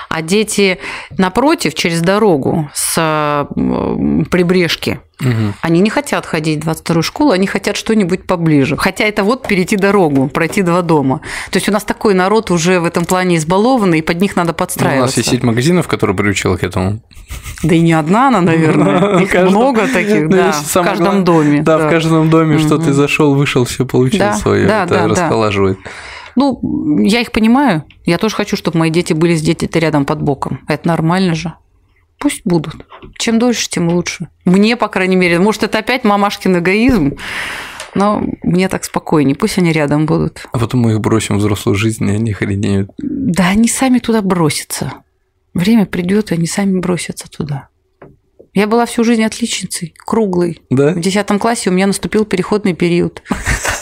а 0.10 0.21
дети 0.21 0.79
напротив, 1.17 1.73
через 1.73 1.87
дорогу 2.02 2.69
с 2.73 2.95
э, 2.97 4.26
прибрежки, 4.30 5.00
Мгм. 5.19 5.54
они 5.62 5.80
не 5.82 5.89
хотят 5.89 6.26
ходить 6.28 6.63
в 6.63 6.67
22-ю 6.67 7.02
школу, 7.02 7.32
они 7.32 7.47
хотят 7.47 7.76
что-нибудь 7.76 8.28
поближе. 8.28 8.78
Хотя 8.78 9.06
это 9.06 9.23
вот 9.23 9.47
перейти 9.47 9.76
дорогу, 9.76 10.28
пройти 10.30 10.62
два 10.62 10.82
дома. 10.84 11.21
То 11.52 11.58
есть 11.58 11.67
у 11.67 11.71
нас 11.71 11.84
такой 11.84 12.13
народ 12.13 12.52
уже 12.52 12.80
в 12.80 12.86
этом 12.86 13.04
плане 13.06 13.38
избалованный, 13.38 14.00
и 14.00 14.02
под 14.04 14.21
них 14.21 14.36
надо 14.36 14.50
Ну, 14.50 14.54
у 14.54 14.56
подстраиваться. 14.58 15.02
нас 15.06 15.17
есть 15.17 15.30
сеть 15.30 15.43
магазинов, 15.43 15.88
которая 15.88 16.15
приучила 16.15 16.56
к 16.58 16.63
этому. 16.63 17.00
Да 17.63 17.73
и 17.76 17.80
не 17.82 17.93
одна 17.93 18.28
она, 18.28 18.41
наверное. 18.41 19.19
Их 19.23 19.32
Каждом- 19.32 19.50
много 19.56 19.88
таких, 19.88 20.23
Ну, 20.23 20.30
да, 20.30 20.52
в 20.52 20.73
каждом 20.84 21.23
доме. 21.23 21.62
Да, 21.63 21.78
в 21.80 21.89
каждом 21.89 22.30
доме, 22.30 22.60
что 22.60 22.78
ты 22.78 22.93
зашел, 22.93 23.34
вышел, 23.34 23.65
все 23.65 23.86
получил 23.86 24.34
свое. 24.34 24.65
Это 24.67 25.08
расхолаживает. 25.08 25.80
Ну, 26.36 26.60
я 27.00 27.21
их 27.21 27.32
понимаю. 27.32 27.84
Я 28.06 28.19
тоже 28.19 28.36
хочу, 28.36 28.56
чтобы 28.56 28.78
мои 28.78 28.91
дети 28.91 29.13
были 29.13 29.34
с 29.36 29.41
дети-то 29.41 29.80
рядом 29.80 30.06
под 30.06 30.21
боком. 30.21 30.60
Это 30.67 30.88
нормально 30.88 31.34
же. 31.34 31.54
Пусть 32.19 32.41
будут. 32.45 32.75
Чем 33.17 33.39
дольше, 33.39 33.69
тем 33.69 33.89
лучше. 33.89 34.30
Мне, 34.45 34.75
по 34.75 34.88
крайней 34.88 35.15
мере. 35.15 35.39
Может, 35.39 35.63
это 35.63 35.80
опять 35.80 36.03
мамашкин 36.03 36.58
эгоизм, 36.58 37.17
но 37.93 38.23
мне 38.43 38.69
так 38.69 38.84
спокойнее. 38.84 39.36
Пусть 39.36 39.58
они 39.58 39.71
рядом 39.71 40.06
будут. 40.06 40.45
А 40.51 40.58
потом 40.58 40.82
мы 40.82 40.93
их 40.93 40.99
бросим 40.99 41.36
в 41.36 41.39
взрослую 41.39 41.75
жизнь, 41.75 42.08
и 42.10 42.13
они 42.13 42.34
хренеют. 42.34 42.91
Да, 42.97 43.49
они 43.49 43.67
сами 43.67 43.99
туда 43.99 44.21
бросятся. 44.21 44.93
Время 45.53 45.86
придет, 45.86 46.32
и 46.32 46.36
они 46.36 46.47
сами 46.47 46.80
бросятся 46.80 47.30
туда. 47.30 47.69
Я 48.53 48.65
была 48.65 48.88
всю 48.88 49.03
жизнь 49.03 49.23
отличницей, 49.23 49.93
круглой. 49.97 50.62
Да? 50.71 50.93
В 50.93 50.99
10 50.99 51.27
классе 51.39 51.69
у 51.69 51.73
меня 51.73 51.86
наступил 51.86 52.25
переходный 52.25 52.73
период. 52.73 53.21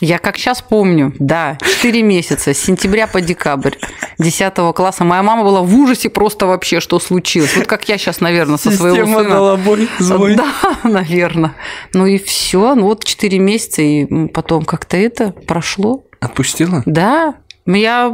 Я 0.00 0.18
как 0.18 0.36
сейчас 0.36 0.62
помню, 0.62 1.12
да, 1.18 1.58
4 1.60 2.02
месяца, 2.02 2.54
с 2.54 2.58
сентября 2.58 3.08
по 3.08 3.20
декабрь 3.20 3.74
10 4.18 4.54
класса. 4.74 5.02
Моя 5.02 5.24
мама 5.24 5.42
была 5.42 5.62
в 5.62 5.74
ужасе 5.76 6.08
просто 6.08 6.46
вообще, 6.46 6.78
что 6.78 7.00
случилось. 7.00 7.56
Вот 7.56 7.66
как 7.66 7.88
я 7.88 7.98
сейчас, 7.98 8.20
наверное, 8.20 8.58
со 8.58 8.70
своего 8.70 8.96
Система 8.96 9.22
сына. 9.22 9.30
дала 9.34 9.56
бой, 9.56 9.88
звой. 9.98 10.36
Да, 10.36 10.52
наверное. 10.84 11.54
Ну 11.94 12.06
и 12.06 12.18
все. 12.18 12.76
Ну 12.76 12.84
вот 12.84 13.04
4 13.04 13.38
месяца, 13.40 13.82
и 13.82 14.28
потом 14.28 14.64
как-то 14.64 14.96
это 14.96 15.32
прошло. 15.32 16.04
Отпустила? 16.20 16.82
Да, 16.86 17.34
я 17.66 18.12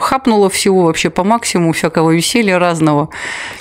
хапнула 0.00 0.48
всего 0.48 0.84
вообще 0.84 1.10
по 1.10 1.24
максимуму, 1.24 1.72
всякого 1.72 2.10
веселья 2.10 2.58
разного, 2.58 3.10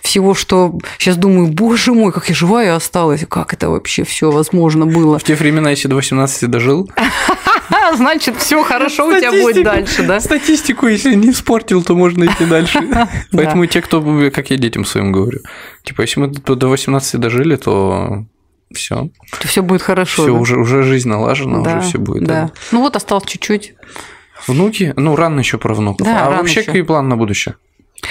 всего, 0.02 0.34
что 0.34 0.80
сейчас 0.98 1.18
думаю, 1.18 1.48
боже 1.48 1.94
мой, 1.94 2.12
как 2.12 2.30
я 2.30 2.36
живая 2.36 2.76
осталась, 2.76 3.26
как 3.28 3.54
это 3.54 3.70
вообще 3.70 4.04
все 4.04 4.32
возможно 4.32 4.86
было. 4.86 5.20
В 5.20 5.24
те 5.24 5.36
времена, 5.36 5.72
если 5.72 5.88
до 5.88 5.96
18 5.96 6.50
дожил, 6.50 6.90
значит, 7.96 8.38
все 8.38 8.64
хорошо 8.64 9.08
у 9.08 9.18
тебя 9.18 9.32
будет 9.32 9.64
дальше, 9.64 10.04
да? 10.04 10.20
Статистику, 10.20 10.88
если 10.88 11.16
не 11.16 11.32
испортил, 11.32 11.84
то 11.84 11.96
можно 11.96 12.26
идти 12.26 12.46
дальше. 12.46 12.80
Поэтому 13.32 13.66
те, 13.66 13.82
кто, 13.82 14.02
как 14.34 14.50
я 14.50 14.58
детям 14.58 14.86
своим 14.86 15.12
говорю, 15.12 15.40
типа, 15.84 16.02
если 16.02 16.20
мы 16.20 16.28
до 16.28 16.56
до 16.56 16.68
18 16.68 17.20
дожили, 17.20 17.56
то 17.56 18.26
все, 18.74 19.10
Все 19.42 19.62
будет 19.62 19.82
хорошо. 19.82 20.24
все 20.24 20.34
да? 20.34 20.40
уже 20.40 20.58
уже 20.58 20.84
жизнь 20.84 21.10
налажена, 21.10 21.62
Да, 21.62 21.78
уже 21.78 21.88
все 21.88 21.98
будет. 22.00 22.24
Да. 22.24 22.46
да. 22.46 22.52
Ну 22.72 22.82
вот 22.82 22.96
осталось 22.96 23.26
чуть-чуть. 23.26 23.76
Внуки, 24.48 24.94
ну 24.98 25.16
рано 25.16 25.40
еще 25.40 25.58
про 25.58 25.74
внуков. 25.74 26.06
Да, 26.06 26.26
а 26.26 26.32
вообще 26.32 26.60
ещё. 26.62 26.66
какие 26.68 26.82
планы 26.82 27.08
на 27.08 27.18
будущее? 27.18 27.56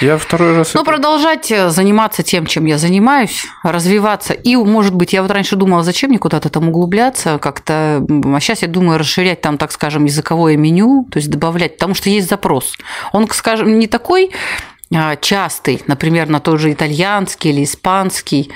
Я 0.01 0.17
второй 0.17 0.55
раз. 0.55 0.73
Ну, 0.73 0.81
это- 0.81 0.91
продолжать 0.91 1.51
э, 1.51 1.69
заниматься 1.69 2.23
тем, 2.23 2.45
чем 2.45 2.65
я 2.65 2.77
занимаюсь, 2.77 3.45
развиваться. 3.63 4.33
И, 4.33 4.55
может 4.55 4.93
быть, 4.95 5.13
я 5.13 5.21
вот 5.21 5.31
раньше 5.31 5.55
думала, 5.55 5.83
зачем 5.83 6.09
мне 6.09 6.19
куда-то 6.19 6.49
там 6.49 6.69
углубляться 6.69 7.37
как-то. 7.39 8.05
А 8.09 8.39
сейчас 8.39 8.61
я 8.61 8.67
думаю 8.67 8.99
расширять 8.99 9.41
там, 9.41 9.57
так 9.57 9.71
скажем, 9.71 10.05
языковое 10.05 10.57
меню, 10.57 11.07
то 11.11 11.17
есть 11.17 11.29
добавлять, 11.29 11.73
потому 11.75 11.95
что 11.95 12.09
есть 12.09 12.29
запрос. 12.29 12.73
Он, 13.11 13.27
скажем, 13.29 13.79
не 13.79 13.87
такой 13.87 14.31
а, 14.93 15.15
частый, 15.15 15.81
например, 15.87 16.27
на 16.29 16.39
тот 16.39 16.59
же 16.59 16.71
итальянский 16.71 17.51
или 17.51 17.63
испанский. 17.63 18.51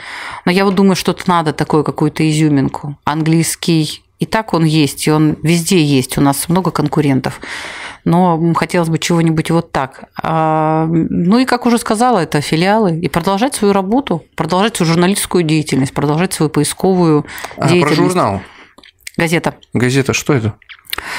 Но 0.45 0.51
я 0.51 0.65
вот 0.65 0.75
думаю, 0.75 0.95
что-то 0.95 1.23
надо 1.27 1.53
такое, 1.53 1.83
какую-то 1.83 2.29
изюминку. 2.29 2.97
Английский 3.05 4.03
и 4.19 4.25
так 4.25 4.53
он 4.53 4.63
есть, 4.65 5.05
и 5.07 5.11
он 5.11 5.37
везде 5.43 5.83
есть. 5.83 6.17
У 6.17 6.21
нас 6.21 6.49
много 6.49 6.71
конкурентов. 6.71 7.39
Но 8.07 8.53
хотелось 8.53 8.87
бы 8.87 8.97
чего-нибудь 8.99 9.51
вот 9.51 9.73
так. 9.73 10.05
А, 10.23 10.87
Ну 10.87 11.39
и, 11.39 11.45
как 11.45 11.65
уже 11.65 11.77
сказала, 11.77 12.19
это 12.19 12.39
филиалы. 12.39 12.97
И 12.99 13.09
продолжать 13.09 13.53
свою 13.53 13.73
работу, 13.73 14.23
продолжать 14.35 14.77
свою 14.77 14.93
журналистскую 14.93 15.43
деятельность, 15.43 15.93
продолжать 15.93 16.31
свою 16.31 16.49
поисковую 16.49 17.25
А, 17.57 17.61
про 17.61 17.67
деятельность. 17.67 17.97
журнал. 17.97 18.41
Газета. 19.17 19.55
Газета, 19.73 20.13
что 20.13 20.33
это? 20.33 20.53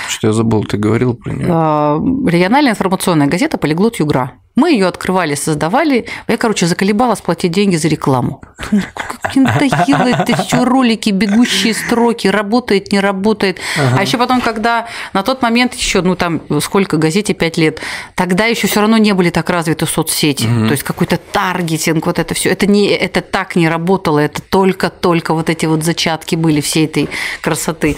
Что 0.08 0.28
я 0.28 0.32
забыл, 0.32 0.64
ты 0.64 0.78
говорил 0.78 1.12
про 1.14 1.30
нее. 1.32 1.46
А, 1.50 1.98
Региональная 2.26 2.72
информационная 2.72 3.26
газета 3.26 3.58
«Полиглот 3.58 3.96
Югра». 3.96 4.32
Мы 4.58 4.72
ее 4.72 4.88
открывали, 4.88 5.36
создавали. 5.36 6.06
Я, 6.26 6.36
короче, 6.36 6.66
заколебалась 6.66 7.20
платить 7.20 7.52
деньги 7.52 7.76
за 7.76 7.86
рекламу. 7.86 8.42
Как 8.56 9.36
надоело 9.36 10.08
это 10.08 10.36
все 10.36 10.64
ролики, 10.64 11.10
бегущие 11.10 11.72
строки, 11.74 12.26
работает, 12.26 12.90
не 12.90 12.98
работает. 12.98 13.60
А 13.76 14.02
еще 14.02 14.18
потом, 14.18 14.40
когда 14.40 14.88
на 15.12 15.22
тот 15.22 15.42
момент 15.42 15.74
еще, 15.74 16.02
ну 16.02 16.16
там 16.16 16.42
сколько 16.60 16.96
газете, 16.96 17.34
пять 17.34 17.56
лет, 17.56 17.80
тогда 18.16 18.46
еще 18.46 18.66
все 18.66 18.80
равно 18.80 18.98
не 18.98 19.12
были 19.12 19.30
так 19.30 19.48
развиты 19.48 19.86
соцсети. 19.86 20.46
То 20.46 20.72
есть 20.72 20.82
какой-то 20.82 21.18
таргетинг, 21.18 22.04
вот 22.04 22.18
это 22.18 22.34
все. 22.34 22.50
Это, 22.50 22.66
не, 22.66 22.88
это 22.88 23.20
так 23.20 23.54
не 23.54 23.68
работало, 23.68 24.18
это 24.18 24.42
только-только 24.42 25.34
вот 25.34 25.50
эти 25.50 25.66
вот 25.66 25.84
зачатки 25.84 26.34
были 26.34 26.60
всей 26.60 26.86
этой 26.86 27.08
красоты. 27.42 27.96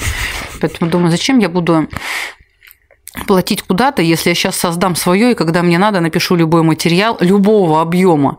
Поэтому 0.61 0.91
думаю, 0.91 1.11
зачем 1.11 1.39
я 1.39 1.49
буду 1.49 1.89
платить 3.27 3.63
куда-то, 3.63 4.03
если 4.03 4.31
я 4.31 4.35
сейчас 4.35 4.57
создам 4.57 4.95
свое, 4.95 5.33
и 5.33 5.35
когда 5.35 5.63
мне 5.63 5.79
надо, 5.79 6.01
напишу 6.01 6.37
любой 6.37 6.63
материал 6.63 7.17
любого 7.21 7.81
объема 7.81 8.37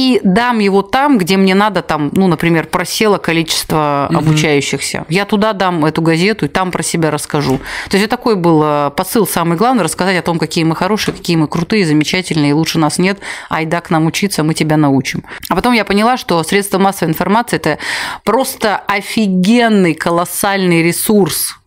и 0.00 0.20
дам 0.24 0.60
его 0.60 0.82
там, 0.82 1.18
где 1.18 1.36
мне 1.36 1.54
надо, 1.54 1.82
там, 1.82 2.10
ну, 2.14 2.26
например, 2.26 2.66
просело 2.66 3.18
количество 3.18 4.06
обучающихся. 4.06 5.04
Я 5.08 5.24
туда 5.24 5.52
дам 5.52 5.84
эту 5.84 6.00
газету 6.00 6.46
и 6.46 6.48
там 6.48 6.70
про 6.70 6.82
себя 6.82 7.10
расскажу. 7.10 7.60
То 7.90 7.96
есть 7.96 8.08
такой 8.08 8.36
был 8.36 8.62
э, 8.64 8.90
посыл 8.96 9.26
самый 9.26 9.58
главный, 9.58 9.84
рассказать 9.84 10.18
о 10.18 10.22
том, 10.22 10.38
какие 10.38 10.64
мы 10.64 10.74
хорошие, 10.74 11.14
какие 11.14 11.36
мы 11.36 11.48
крутые, 11.48 11.84
замечательные, 11.84 12.50
и 12.50 12.54
лучше 12.54 12.78
нас 12.78 12.98
нет, 12.98 13.18
айда 13.48 13.80
к 13.80 13.90
нам 13.90 14.06
учиться, 14.06 14.42
мы 14.42 14.54
тебя 14.54 14.76
научим. 14.76 15.24
А 15.48 15.54
потом 15.54 15.74
я 15.74 15.84
поняла, 15.84 16.16
что 16.16 16.42
средства 16.42 16.78
массовой 16.78 17.10
информации– 17.10 17.56
это 17.58 17.78
просто 18.24 18.76
офигенный, 18.76 19.94
колоссальный 19.94 20.82
ресурс, 20.82 21.59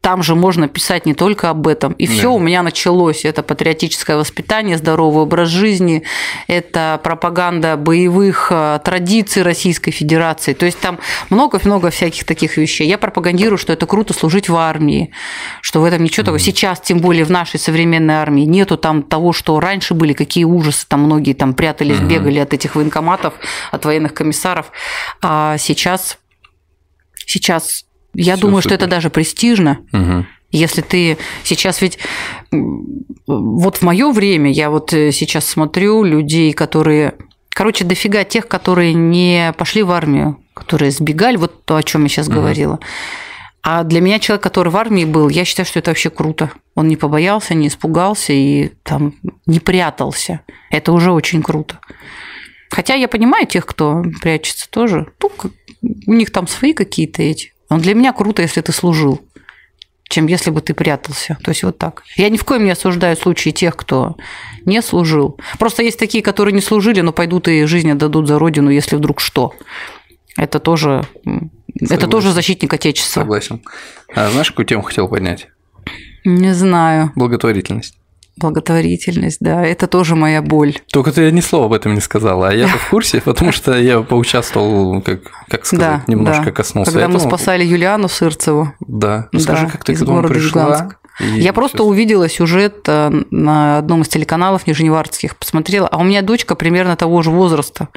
там 0.00 0.22
же 0.22 0.34
можно 0.34 0.68
писать 0.68 1.06
не 1.06 1.14
только 1.14 1.50
об 1.50 1.66
этом. 1.66 1.92
И 1.94 2.06
все 2.06 2.22
Да. 2.22 2.30
у 2.30 2.38
меня 2.38 2.62
началось. 2.62 3.24
Это 3.24 3.42
патриотическое 3.42 4.16
воспитание, 4.16 4.78
здоровый 4.78 5.22
образ 5.22 5.48
жизни, 5.48 6.04
это 6.46 7.00
пропаганда 7.02 7.76
боевых 7.76 8.48
э, 8.50 8.80
традиций 8.84 9.42
Российской 9.42 9.90
Федерации. 9.90 10.54
То 10.54 10.66
есть 10.66 10.78
там 10.80 10.98
много-много 11.30 11.90
всяких 11.90 12.24
таких 12.24 12.56
вещей. 12.56 12.86
Я 12.88 12.96
пропагандирую, 12.96 13.58
что 13.58 13.72
это 13.72 13.86
круто 13.86 14.14
служить 14.14 14.48
в 14.48 14.56
армии, 14.56 15.12
что 15.62 15.80
в 15.80 15.84
этом 15.84 16.04
ничего 16.04 16.24
такого. 16.24 16.38
Сейчас, 16.38 16.80
тем 16.80 16.98
более 16.98 17.24
в 17.24 17.30
нашей 17.30 17.58
современной 17.58 18.14
армии, 18.14 18.42
нету 18.42 18.76
там 18.76 19.02
того, 19.02 19.32
что 19.32 19.58
раньше 19.58 19.94
были, 19.94 20.12
какие 20.12 20.44
ужасы, 20.44 20.86
там 20.86 21.02
многие 21.02 21.32
там 21.32 21.54
прятались, 21.54 21.98
бегали 21.98 22.38
от 22.38 22.54
этих 22.54 22.76
военкоматов, 22.76 23.34
от 23.72 23.84
военных 23.84 24.14
комиссаров. 24.14 24.70
А 25.20 25.58
сейчас, 25.58 26.18
сейчас 27.26 27.84
я 28.14 28.34
Всё 28.34 28.42
думаю, 28.42 28.62
что 28.62 28.70
супер. 28.70 28.84
это 28.84 28.90
даже 28.90 29.10
престижно, 29.10 29.78
Мгм. 29.92 30.26
Если 30.50 30.80
ты 30.80 31.18
сейчас 31.44 31.82
ведь 31.82 31.98
вот 33.26 33.76
в 33.76 33.82
мое 33.82 34.10
время 34.12 34.50
я 34.50 34.70
вот 34.70 34.94
э, 34.94 35.12
сейчас 35.12 35.46
смотрю 35.46 36.04
людей, 36.04 36.54
которые, 36.54 37.16
короче, 37.50 37.84
дофига 37.84 38.24
тех, 38.24 38.48
которые 38.48 38.94
не 38.94 39.52
пошли 39.58 39.82
в 39.82 39.90
армию, 39.90 40.38
которые 40.54 40.90
сбегали, 40.90 41.36
вот 41.36 41.66
то, 41.66 41.76
о 41.76 41.82
чем 41.82 42.04
я 42.04 42.08
сейчас 42.08 42.28
угу. 42.28 42.36
говорила. 42.36 42.78
А 43.62 43.84
для 43.84 44.00
меня 44.00 44.18
человек, 44.18 44.42
который 44.42 44.70
в 44.70 44.76
армии 44.78 45.04
был, 45.04 45.28
я 45.28 45.44
считаю, 45.44 45.66
что 45.66 45.80
это 45.80 45.90
вообще 45.90 46.08
круто. 46.08 46.50
Он 46.74 46.88
не 46.88 46.96
побоялся, 46.96 47.52
не 47.52 47.68
испугался 47.68 48.32
и 48.32 48.70
там 48.84 49.14
не 49.44 49.60
прятался. 49.60 50.40
Это 50.70 50.92
уже 50.92 51.12
очень 51.12 51.42
круто. 51.42 51.78
Хотя 52.70 52.94
я 52.94 53.08
понимаю 53.08 53.46
тех, 53.46 53.66
кто 53.66 54.02
прячется 54.22 54.70
тоже. 54.70 55.08
Ну, 55.22 55.30
у 56.06 56.14
них 56.14 56.30
там 56.30 56.46
свои 56.46 56.72
какие-то 56.72 57.22
эти. 57.22 57.52
Но 57.70 57.78
для 57.78 57.94
меня 57.94 58.12
круто, 58.12 58.42
если 58.42 58.60
ты 58.60 58.72
служил, 58.72 59.20
чем 60.08 60.26
если 60.26 60.50
бы 60.50 60.60
ты 60.60 60.74
прятался. 60.74 61.36
То 61.42 61.50
есть 61.50 61.62
вот 61.62 61.78
так. 61.78 62.02
Я 62.16 62.30
ни 62.30 62.36
в 62.36 62.44
коем 62.44 62.64
не 62.64 62.70
осуждаю 62.70 63.16
случаи 63.16 63.50
тех, 63.50 63.76
кто 63.76 64.16
не 64.64 64.80
служил. 64.80 65.38
Просто 65.58 65.82
есть 65.82 65.98
такие, 65.98 66.22
которые 66.22 66.54
не 66.54 66.62
служили, 66.62 67.00
но 67.02 67.12
пойдут 67.12 67.48
и 67.48 67.64
жизнь 67.66 67.90
отдадут 67.90 68.26
за 68.26 68.38
родину, 68.38 68.70
если 68.70 68.96
вдруг 68.96 69.20
что. 69.20 69.54
Это 70.36 70.60
тоже, 70.60 71.04
это 71.78 72.06
тоже 72.06 72.32
защитник 72.32 72.72
Отечества. 72.72 73.20
Согласен. 73.20 73.62
А 74.14 74.30
знаешь, 74.30 74.50
какую 74.50 74.66
тему 74.66 74.82
хотел 74.82 75.08
поднять? 75.08 75.48
Не 76.24 76.54
знаю. 76.54 77.12
Благотворительность. 77.16 77.97
Благотворительность, 78.38 79.38
да, 79.40 79.64
это 79.64 79.86
тоже 79.86 80.14
моя 80.14 80.42
боль. 80.42 80.76
Только 80.92 81.12
ты 81.12 81.30
ни 81.32 81.40
слова 81.40 81.66
об 81.66 81.72
этом 81.72 81.94
не 81.94 82.00
сказала, 82.00 82.48
а 82.48 82.54
я 82.54 82.68
в 82.68 82.90
курсе, 82.90 83.20
потому 83.24 83.52
что 83.52 83.76
я 83.78 84.00
поучаствовал, 84.00 85.02
как, 85.02 85.20
как 85.48 85.66
сказать, 85.66 85.86
да, 85.86 86.04
немножко 86.06 86.46
да. 86.46 86.52
коснулся 86.52 86.92
Когда 86.92 87.06
этого. 87.06 87.14
мы 87.14 87.20
спасали 87.20 87.64
Юлиану 87.64 88.08
Сырцеву. 88.08 88.72
Да, 88.80 89.28
скажи, 89.38 89.66
да, 89.66 89.70
как 89.70 89.84
ты 89.84 89.94
к 89.94 90.02
этому 90.02 90.22
пришла? 90.22 90.62
Юганск. 90.62 90.98
Я 91.20 91.52
просто 91.52 91.82
увидела 91.82 92.28
сюжет 92.28 92.84
э, 92.86 93.10
на 93.30 93.78
одном 93.78 94.02
из 94.02 94.08
телеканалов 94.08 94.66
нижневартских, 94.66 95.36
посмотрела, 95.36 95.88
а 95.88 95.98
у 95.98 96.04
меня 96.04 96.22
дочка 96.22 96.54
примерно 96.54 96.96
того 96.96 97.22
же 97.22 97.30
возраста. 97.30 97.88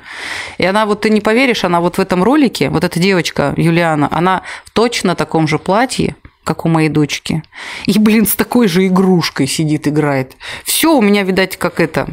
И 0.58 0.66
она, 0.66 0.86
вот 0.86 1.02
ты 1.02 1.12
не 1.12 1.22
поверишь, 1.22 1.64
она 1.64 1.82
вот 1.82 1.98
в 1.98 2.00
этом 2.00 2.24
ролике, 2.24 2.70
вот 2.70 2.84
эта 2.84 3.00
девочка 3.00 3.54
Юлиана, 3.58 4.08
она 4.12 4.42
в 4.66 4.72
точно 4.72 5.16
таком 5.16 5.48
же 5.48 5.60
платье, 5.60 6.16
как 6.54 6.66
у 6.66 6.70
моей 6.70 6.90
дочки. 6.90 7.44
И, 7.86 7.98
блин, 7.98 8.26
с 8.26 8.36
такой 8.36 8.68
же 8.68 8.86
игрушкой 8.86 9.48
сидит, 9.48 9.88
играет. 9.88 10.36
Все 10.66 10.94
у 10.98 11.02
меня, 11.02 11.24
видать, 11.24 11.56
как 11.56 11.80
это 11.80 12.10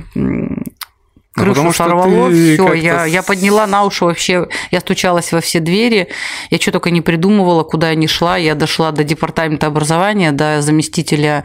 ну, 1.38 1.44
крышу 1.44 1.62
ну, 1.62 1.72
сорвало, 1.72 2.30
все, 2.30 2.72
я, 2.74 3.04
я 3.04 3.22
подняла 3.22 3.66
на 3.66 3.84
уши 3.84 4.04
вообще, 4.04 4.48
я 4.70 4.80
стучалась 4.80 5.32
во 5.32 5.40
все 5.40 5.60
двери, 5.60 6.08
я 6.50 6.58
что 6.58 6.72
только 6.72 6.90
не 6.90 7.00
придумывала, 7.00 7.62
куда 7.62 7.90
я 7.90 7.94
не 7.94 8.06
шла, 8.06 8.36
я 8.36 8.54
дошла 8.54 8.92
до 8.92 9.04
департамента 9.04 9.66
образования, 9.66 10.32
до 10.32 10.60
заместителя 10.62 11.44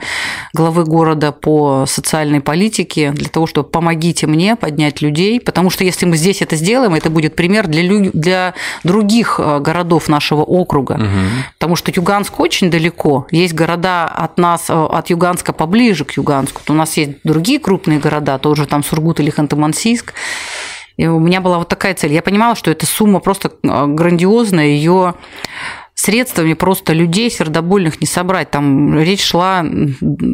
главы 0.53 0.83
города 0.83 1.31
по 1.31 1.85
социальной 1.87 2.41
политике, 2.41 3.11
для 3.11 3.29
того, 3.29 3.47
чтобы 3.47 3.69
помогите 3.69 4.27
мне 4.27 4.55
поднять 4.55 5.01
людей, 5.01 5.39
потому 5.39 5.69
что 5.69 5.83
если 5.83 6.05
мы 6.05 6.17
здесь 6.17 6.41
это 6.41 6.55
сделаем, 6.55 6.93
это 6.95 7.09
будет 7.09 7.35
пример 7.35 7.67
для, 7.67 7.81
лю... 7.81 8.11
для 8.13 8.53
других 8.83 9.39
э, 9.39 9.59
городов 9.59 10.09
нашего 10.09 10.41
округа, 10.41 10.93
угу. 10.93 11.43
потому 11.57 11.75
что 11.75 11.91
Юганск 11.95 12.39
очень 12.39 12.69
далеко, 12.69 13.27
есть 13.31 13.53
города 13.53 14.05
от 14.05 14.37
нас, 14.37 14.69
э, 14.69 14.73
от 14.73 15.09
Юганска 15.09 15.53
поближе 15.53 16.05
к 16.05 16.11
Юганску, 16.11 16.61
у 16.67 16.73
нас 16.73 16.97
есть 16.97 17.11
другие 17.23 17.59
крупные 17.59 17.99
города, 17.99 18.37
тоже 18.37 18.65
там 18.65 18.83
Сургут 18.83 19.19
или 19.19 19.31
Ханты-Мансийск, 19.31 19.73
Новороссийск. 19.83 20.13
И 20.97 21.07
у 21.07 21.19
меня 21.19 21.41
была 21.41 21.57
вот 21.57 21.69
такая 21.69 21.95
цель. 21.95 22.13
Я 22.13 22.21
понимала, 22.21 22.55
что 22.55 22.71
эта 22.71 22.85
сумма 22.85 23.19
просто 23.19 23.51
а, 23.63 23.87
грандиозная, 23.87 24.67
ее 24.67 25.15
средствами 25.95 26.53
просто 26.53 26.93
людей 26.93 27.31
сердобольных 27.31 27.99
не 27.99 28.07
собрать. 28.07 28.51
Там 28.51 28.99
речь 28.99 29.23
шла 29.23 29.65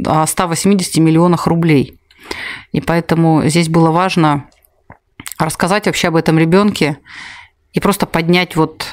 о 0.05 0.27
180 0.27 0.97
миллионах 0.97 1.47
рублей. 1.47 1.97
И 2.73 2.81
поэтому 2.81 3.43
здесь 3.45 3.69
было 3.69 3.91
важно 3.91 4.49
рассказать 5.37 5.85
вообще 5.85 6.09
об 6.09 6.17
этом 6.17 6.37
ребенке 6.37 6.97
и 7.71 7.79
просто 7.79 8.05
поднять 8.05 8.57
вот, 8.57 8.85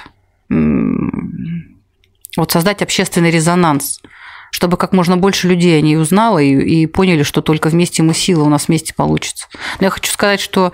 вот 0.49 2.53
создать 2.53 2.83
общественный 2.83 3.31
резонанс– 3.31 4.01
чтобы 4.51 4.77
как 4.77 4.93
можно 4.93 5.17
больше 5.17 5.49
людей 5.49 5.79
о 5.79 5.81
ней 5.81 5.97
узнало 5.97 6.39
и, 6.39 6.53
и 6.53 6.87
поняли, 6.87 7.23
что 7.23 7.43
только 7.43 7.69
вместе 7.69 8.03
мы 8.03 8.15
сила, 8.15 8.45
у 8.45 8.49
нас 8.49 8.69
вместе 8.69 8.95
получится. 8.95 9.49
Но 9.81 9.87
я 9.87 9.91
хочу 9.91 10.11
сказать, 10.11 10.41
что, 10.41 10.73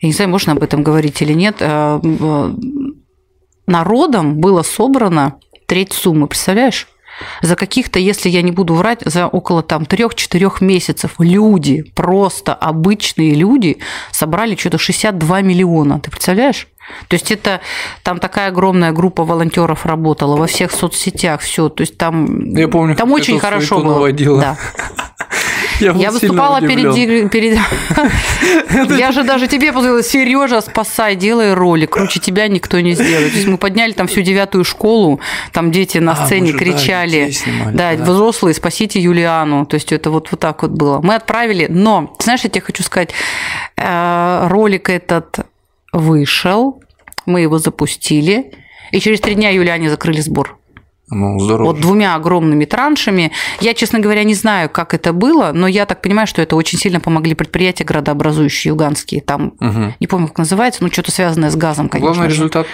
я 0.00 0.08
не 0.08 0.12
знаю, 0.12 0.30
можно 0.30 0.52
об 0.52 0.62
этом 0.62 0.82
говорить 0.82 1.20
или 1.22 1.32
нет, 1.32 1.56
э, 1.60 2.52
народом 3.66 4.36
было 4.36 4.62
собрано 4.62 5.36
треть 5.66 5.92
суммы, 5.92 6.28
представляешь? 6.28 6.88
За 7.40 7.56
каких-то, 7.56 7.98
если 7.98 8.28
я 8.28 8.42
не 8.42 8.52
буду 8.52 8.74
врать, 8.74 9.00
за 9.04 9.26
около 9.26 9.62
там 9.62 9.86
трех-четырех 9.86 10.60
месяцев 10.60 11.14
люди, 11.18 11.82
просто 11.94 12.54
обычные 12.54 13.34
люди, 13.34 13.78
собрали 14.12 14.54
что-то 14.54 14.78
62 14.78 15.40
миллиона. 15.40 15.98
Ты 15.98 16.10
представляешь? 16.10 16.68
То 17.08 17.14
есть 17.14 17.30
это 17.30 17.60
там 18.02 18.18
такая 18.18 18.48
огромная 18.48 18.92
группа 18.92 19.24
волонтеров 19.24 19.86
работала 19.86 20.36
во 20.36 20.46
всех 20.46 20.72
соцсетях, 20.72 21.40
все. 21.40 21.68
То 21.68 21.82
есть 21.82 21.96
там, 21.98 22.54
Я 22.54 22.68
помню, 22.68 22.96
там 22.96 23.12
очень 23.12 23.38
хорошо 23.38 23.80
было. 23.80 23.94
Наводила. 23.94 24.40
Да. 24.40 24.56
Я, 25.80 25.92
я 25.92 26.10
выступала 26.10 26.60
перед... 26.60 27.30
перед... 27.30 27.58
я 28.98 29.12
же 29.12 29.24
даже 29.24 29.46
тебе 29.46 29.72
позвонила, 29.72 30.02
Сережа, 30.02 30.60
спасай, 30.62 31.16
делай 31.16 31.52
ролик, 31.52 31.90
круче 31.90 32.18
тебя 32.18 32.48
никто 32.48 32.80
не 32.80 32.94
сделает. 32.94 33.32
То 33.32 33.36
есть 33.36 33.48
мы 33.48 33.58
подняли 33.58 33.92
там 33.92 34.06
всю 34.06 34.22
девятую 34.22 34.64
школу, 34.64 35.20
там 35.52 35.70
дети 35.70 35.98
на 35.98 36.12
а, 36.12 36.26
сцене 36.26 36.52
кричали. 36.52 37.32
Да, 37.72 37.94
да, 37.94 38.04
взрослые, 38.04 38.54
спасите 38.54 39.00
Юлиану. 39.00 39.66
То 39.66 39.74
есть 39.74 39.92
это 39.92 40.10
вот, 40.10 40.30
вот 40.30 40.40
так 40.40 40.62
вот 40.62 40.70
было. 40.70 41.00
Мы 41.02 41.14
отправили, 41.14 41.66
но, 41.68 42.14
знаешь, 42.20 42.40
я 42.42 42.50
тебе 42.50 42.62
хочу 42.62 42.82
сказать, 42.82 43.10
э, 43.76 44.46
ролик 44.48 44.88
этот 44.88 45.40
вышел, 45.92 46.82
мы 47.26 47.40
его 47.40 47.58
запустили, 47.58 48.52
и 48.92 49.00
через 49.00 49.20
три 49.20 49.34
дня 49.34 49.50
Юлиане 49.50 49.90
закрыли 49.90 50.20
сбор. 50.20 50.58
Ну, 51.08 51.38
здорово. 51.38 51.68
Вот 51.68 51.80
двумя 51.80 52.16
огромными 52.16 52.64
траншами. 52.64 53.30
Я, 53.60 53.74
честно 53.74 54.00
говоря, 54.00 54.24
не 54.24 54.34
знаю, 54.34 54.68
как 54.68 54.92
это 54.92 55.12
было, 55.12 55.52
но 55.54 55.68
я 55.68 55.86
так 55.86 56.02
понимаю, 56.02 56.26
что 56.26 56.42
это 56.42 56.56
очень 56.56 56.78
сильно 56.78 56.98
помогли 56.98 57.34
предприятия 57.34 57.84
градообразующие 57.84 58.70
юганские. 58.70 59.20
Там, 59.20 59.54
угу. 59.60 59.94
не 60.00 60.06
помню, 60.08 60.26
как 60.26 60.38
называется, 60.38 60.82
но 60.82 60.90
что-то 60.90 61.12
связанное 61.12 61.50
с 61.50 61.56
газом, 61.56 61.88
конечно. 61.88 62.12
Главный 62.12 62.30
же. 62.30 62.36
результат 62.36 62.66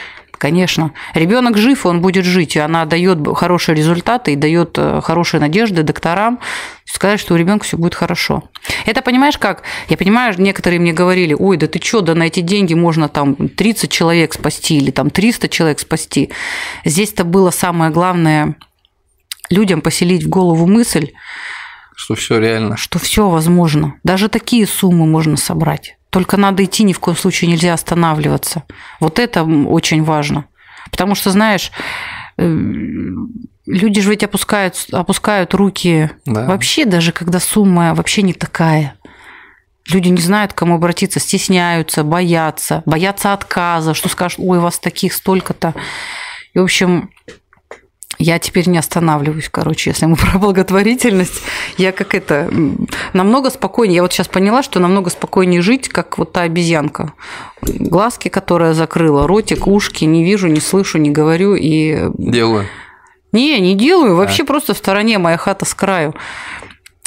конечно. 0.42 0.92
Ребенок 1.14 1.56
жив, 1.56 1.86
он 1.86 2.00
будет 2.00 2.24
жить, 2.24 2.56
и 2.56 2.58
она 2.58 2.84
дает 2.84 3.18
хорошие 3.36 3.76
результаты 3.76 4.32
и 4.32 4.36
дает 4.36 4.76
э, 4.76 5.00
хорошие 5.00 5.40
надежды 5.40 5.84
докторам 5.84 6.40
сказать, 6.84 7.20
что 7.20 7.34
у 7.34 7.36
ребенка 7.36 7.64
все 7.64 7.76
будет 7.76 7.94
хорошо. 7.94 8.42
Это 8.84 9.02
понимаешь 9.02 9.38
как? 9.38 9.62
Я 9.88 9.96
понимаю, 9.96 10.34
некоторые 10.38 10.80
мне 10.80 10.92
говорили, 10.92 11.32
ой, 11.32 11.58
да 11.58 11.68
ты 11.68 11.78
что, 11.80 12.00
да 12.00 12.16
на 12.16 12.24
эти 12.24 12.40
деньги 12.40 12.74
можно 12.74 13.08
там 13.08 13.36
30 13.36 13.88
человек 13.88 14.34
спасти 14.34 14.78
или 14.78 14.90
там 14.90 15.10
300 15.10 15.48
человек 15.48 15.78
спасти. 15.78 16.32
Здесь-то 16.84 17.22
было 17.22 17.50
самое 17.50 17.92
главное 17.92 18.56
людям 19.48 19.80
поселить 19.80 20.24
в 20.24 20.28
голову 20.28 20.66
мысль, 20.66 21.12
что 21.94 22.16
все 22.16 22.40
реально. 22.40 22.76
Что 22.76 22.98
все 22.98 23.28
возможно. 23.28 23.94
Даже 24.02 24.28
такие 24.28 24.66
суммы 24.66 25.06
можно 25.06 25.36
собрать. 25.36 25.96
Только 26.12 26.36
надо 26.36 26.62
идти, 26.62 26.84
ни 26.84 26.92
в 26.92 27.00
коем 27.00 27.16
случае 27.16 27.50
нельзя 27.50 27.72
останавливаться. 27.72 28.64
Вот 29.00 29.18
это 29.18 29.44
очень 29.44 30.04
важно. 30.04 30.44
Потому 30.90 31.14
что, 31.14 31.30
знаешь, 31.30 31.72
э, 32.36 32.44
люди 33.64 34.00
же 34.02 34.10
ведь 34.10 34.22
опускают, 34.22 34.76
опускают 34.92 35.54
руки 35.54 36.10
да. 36.26 36.44
вообще, 36.44 36.84
даже 36.84 37.12
когда 37.12 37.40
сумма 37.40 37.94
вообще 37.94 38.20
не 38.20 38.34
такая. 38.34 38.94
Люди 39.88 40.08
не 40.08 40.20
знают, 40.20 40.52
к 40.52 40.56
кому 40.56 40.74
обратиться, 40.74 41.18
стесняются, 41.18 42.04
боятся, 42.04 42.82
боятся 42.84 43.32
отказа, 43.32 43.94
что 43.94 44.10
скажут, 44.10 44.38
ой, 44.38 44.58
у 44.58 44.60
вас 44.60 44.78
таких 44.78 45.14
столько-то. 45.14 45.74
И, 46.52 46.58
в 46.58 46.62
общем, 46.62 47.08
я 48.22 48.38
теперь 48.38 48.68
не 48.68 48.78
останавливаюсь, 48.78 49.48
короче, 49.50 49.90
если 49.90 50.06
мы 50.06 50.16
про 50.32 50.38
благотворительность. 50.38 51.42
Я 51.76 51.92
как 51.92 52.14
это, 52.14 52.50
намного 53.12 53.50
спокойнее. 53.50 53.96
Я 53.96 54.02
вот 54.02 54.12
сейчас 54.12 54.28
поняла, 54.28 54.62
что 54.62 54.80
намного 54.80 55.10
спокойнее 55.10 55.60
жить, 55.60 55.88
как 55.88 56.18
вот 56.18 56.32
та 56.32 56.42
обезьянка. 56.42 57.12
Глазки, 57.62 58.28
которая 58.28 58.74
закрыла, 58.74 59.26
ротик, 59.26 59.66
ушки, 59.66 60.04
не 60.04 60.24
вижу, 60.24 60.48
не 60.48 60.60
слышу, 60.60 60.98
не 60.98 61.10
говорю 61.10 61.54
и... 61.54 62.10
Делаю. 62.16 62.66
Не, 63.32 63.58
не 63.60 63.74
делаю, 63.74 64.16
вообще 64.16 64.42
а. 64.42 64.46
просто 64.46 64.74
в 64.74 64.78
стороне, 64.78 65.18
моя 65.18 65.36
хата 65.36 65.64
с 65.64 65.74
краю. 65.74 66.14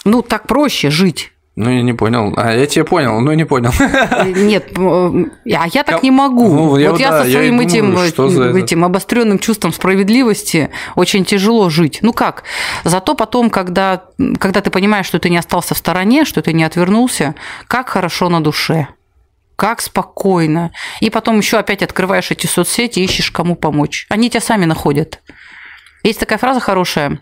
Ну, 0.06 0.22
так 0.22 0.48
проще 0.48 0.90
жить. 0.90 1.32
Ну, 1.56 1.70
я 1.70 1.82
не 1.84 1.94
понял. 1.94 2.34
А, 2.36 2.54
я 2.54 2.66
тебя 2.66 2.84
понял, 2.84 3.22
но 3.22 3.34
не 3.34 3.46
понял. 3.46 3.72
Нет, 4.26 4.74
а 4.78 5.68
я 5.68 5.84
так 5.84 6.04
не 6.04 6.12
могу. 6.12 6.54
Ну, 6.54 6.78
я, 6.78 6.92
вот 6.92 7.00
я 7.00 7.12
да, 7.12 7.24
со 7.24 7.32
своим 7.32 7.62
я 7.62 7.66
этим, 7.66 7.92
думаю, 7.92 8.58
этим 8.58 8.84
обостренным 8.84 9.40
чувством 9.40 9.72
справедливости 9.72 10.70
очень 10.96 11.24
тяжело 11.24 11.70
жить. 11.70 12.00
Ну 12.02 12.12
как? 12.12 12.44
Зато 12.84 13.16
потом, 13.16 13.50
когда, 13.50 14.04
когда 14.38 14.60
ты 14.60 14.70
понимаешь, 14.70 15.06
что 15.06 15.18
ты 15.18 15.30
не 15.30 15.38
остался 15.38 15.76
в 15.76 15.78
стороне, 15.78 16.26
что 16.26 16.42
ты 16.42 16.52
не 16.52 16.66
отвернулся, 16.66 17.36
как 17.70 17.88
хорошо 17.88 18.28
на 18.28 18.44
душе. 18.44 18.90
Как 19.56 19.80
спокойно. 19.80 20.72
И 21.00 21.10
потом 21.10 21.38
еще 21.38 21.58
опять 21.58 21.82
открываешь 21.82 22.32
эти 22.32 22.48
соцсети 22.48 23.00
и 23.00 23.06
ищешь, 23.06 23.32
кому 23.32 23.56
помочь. 23.56 24.08
Они 24.10 24.30
тебя 24.30 24.42
сами 24.42 24.66
находят. 24.66 25.22
Есть 26.04 26.20
такая 26.20 26.38
фраза 26.38 26.60
хорошая. 26.60 27.20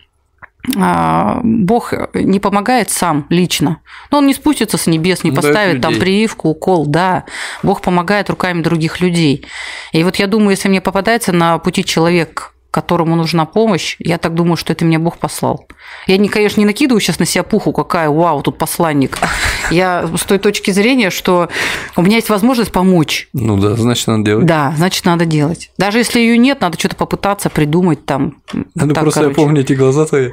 А, 0.76 1.40
Бог 1.42 1.92
не 2.14 2.40
помогает 2.40 2.90
сам 2.90 3.26
лично. 3.28 3.80
Но 4.10 4.18
он 4.18 4.26
не 4.26 4.34
спустится 4.34 4.78
с 4.78 4.86
небес, 4.86 5.24
не 5.24 5.32
поставит 5.32 5.80
там 5.80 5.96
прививку, 5.98 6.48
укол, 6.48 6.86
да. 6.86 7.24
Бог 7.62 7.80
помогает 7.80 8.30
руками 8.30 8.62
других 8.62 9.00
людей. 9.00 9.46
И 9.92 10.02
вот 10.04 10.16
я 10.16 10.26
думаю, 10.26 10.50
если 10.50 10.68
мне 10.68 10.80
попадается 10.80 11.32
на 11.32 11.58
пути 11.58 11.84
человек, 11.84 12.54
которому 12.70 13.14
нужна 13.14 13.44
помощь, 13.44 13.94
я 14.00 14.18
так 14.18 14.34
думаю, 14.34 14.56
что 14.56 14.72
это 14.72 14.84
меня 14.84 14.98
Бог 14.98 15.18
послал. 15.18 15.68
Я, 16.08 16.16
не, 16.16 16.28
конечно, 16.28 16.58
не 16.60 16.66
накидываю 16.66 17.00
сейчас 17.00 17.20
на 17.20 17.24
себя 17.24 17.44
пуху, 17.44 17.72
какая, 17.72 18.08
вау, 18.08 18.42
тут 18.42 18.58
посланник. 18.58 19.16
Я 19.70 20.08
с 20.16 20.22
той 20.24 20.38
точки 20.38 20.70
зрения, 20.70 21.10
что 21.10 21.48
у 21.96 22.02
меня 22.02 22.16
есть 22.16 22.28
возможность 22.28 22.72
помочь. 22.72 23.28
Ну 23.32 23.56
да, 23.58 23.74
значит, 23.76 24.06
надо 24.06 24.24
делать. 24.24 24.46
Да, 24.46 24.74
значит, 24.76 25.04
надо 25.04 25.24
делать. 25.24 25.70
Даже 25.78 25.98
если 25.98 26.20
ее 26.20 26.38
нет, 26.38 26.60
надо 26.60 26.78
что-то 26.78 26.96
попытаться 26.96 27.50
придумать 27.50 28.04
там. 28.04 28.36
Ну, 28.52 28.64
так, 28.74 29.00
просто 29.00 29.20
короче. 29.20 29.40
я 29.40 29.44
помню 29.44 29.60
эти 29.62 29.72
глаза 29.72 30.06
твои. 30.06 30.30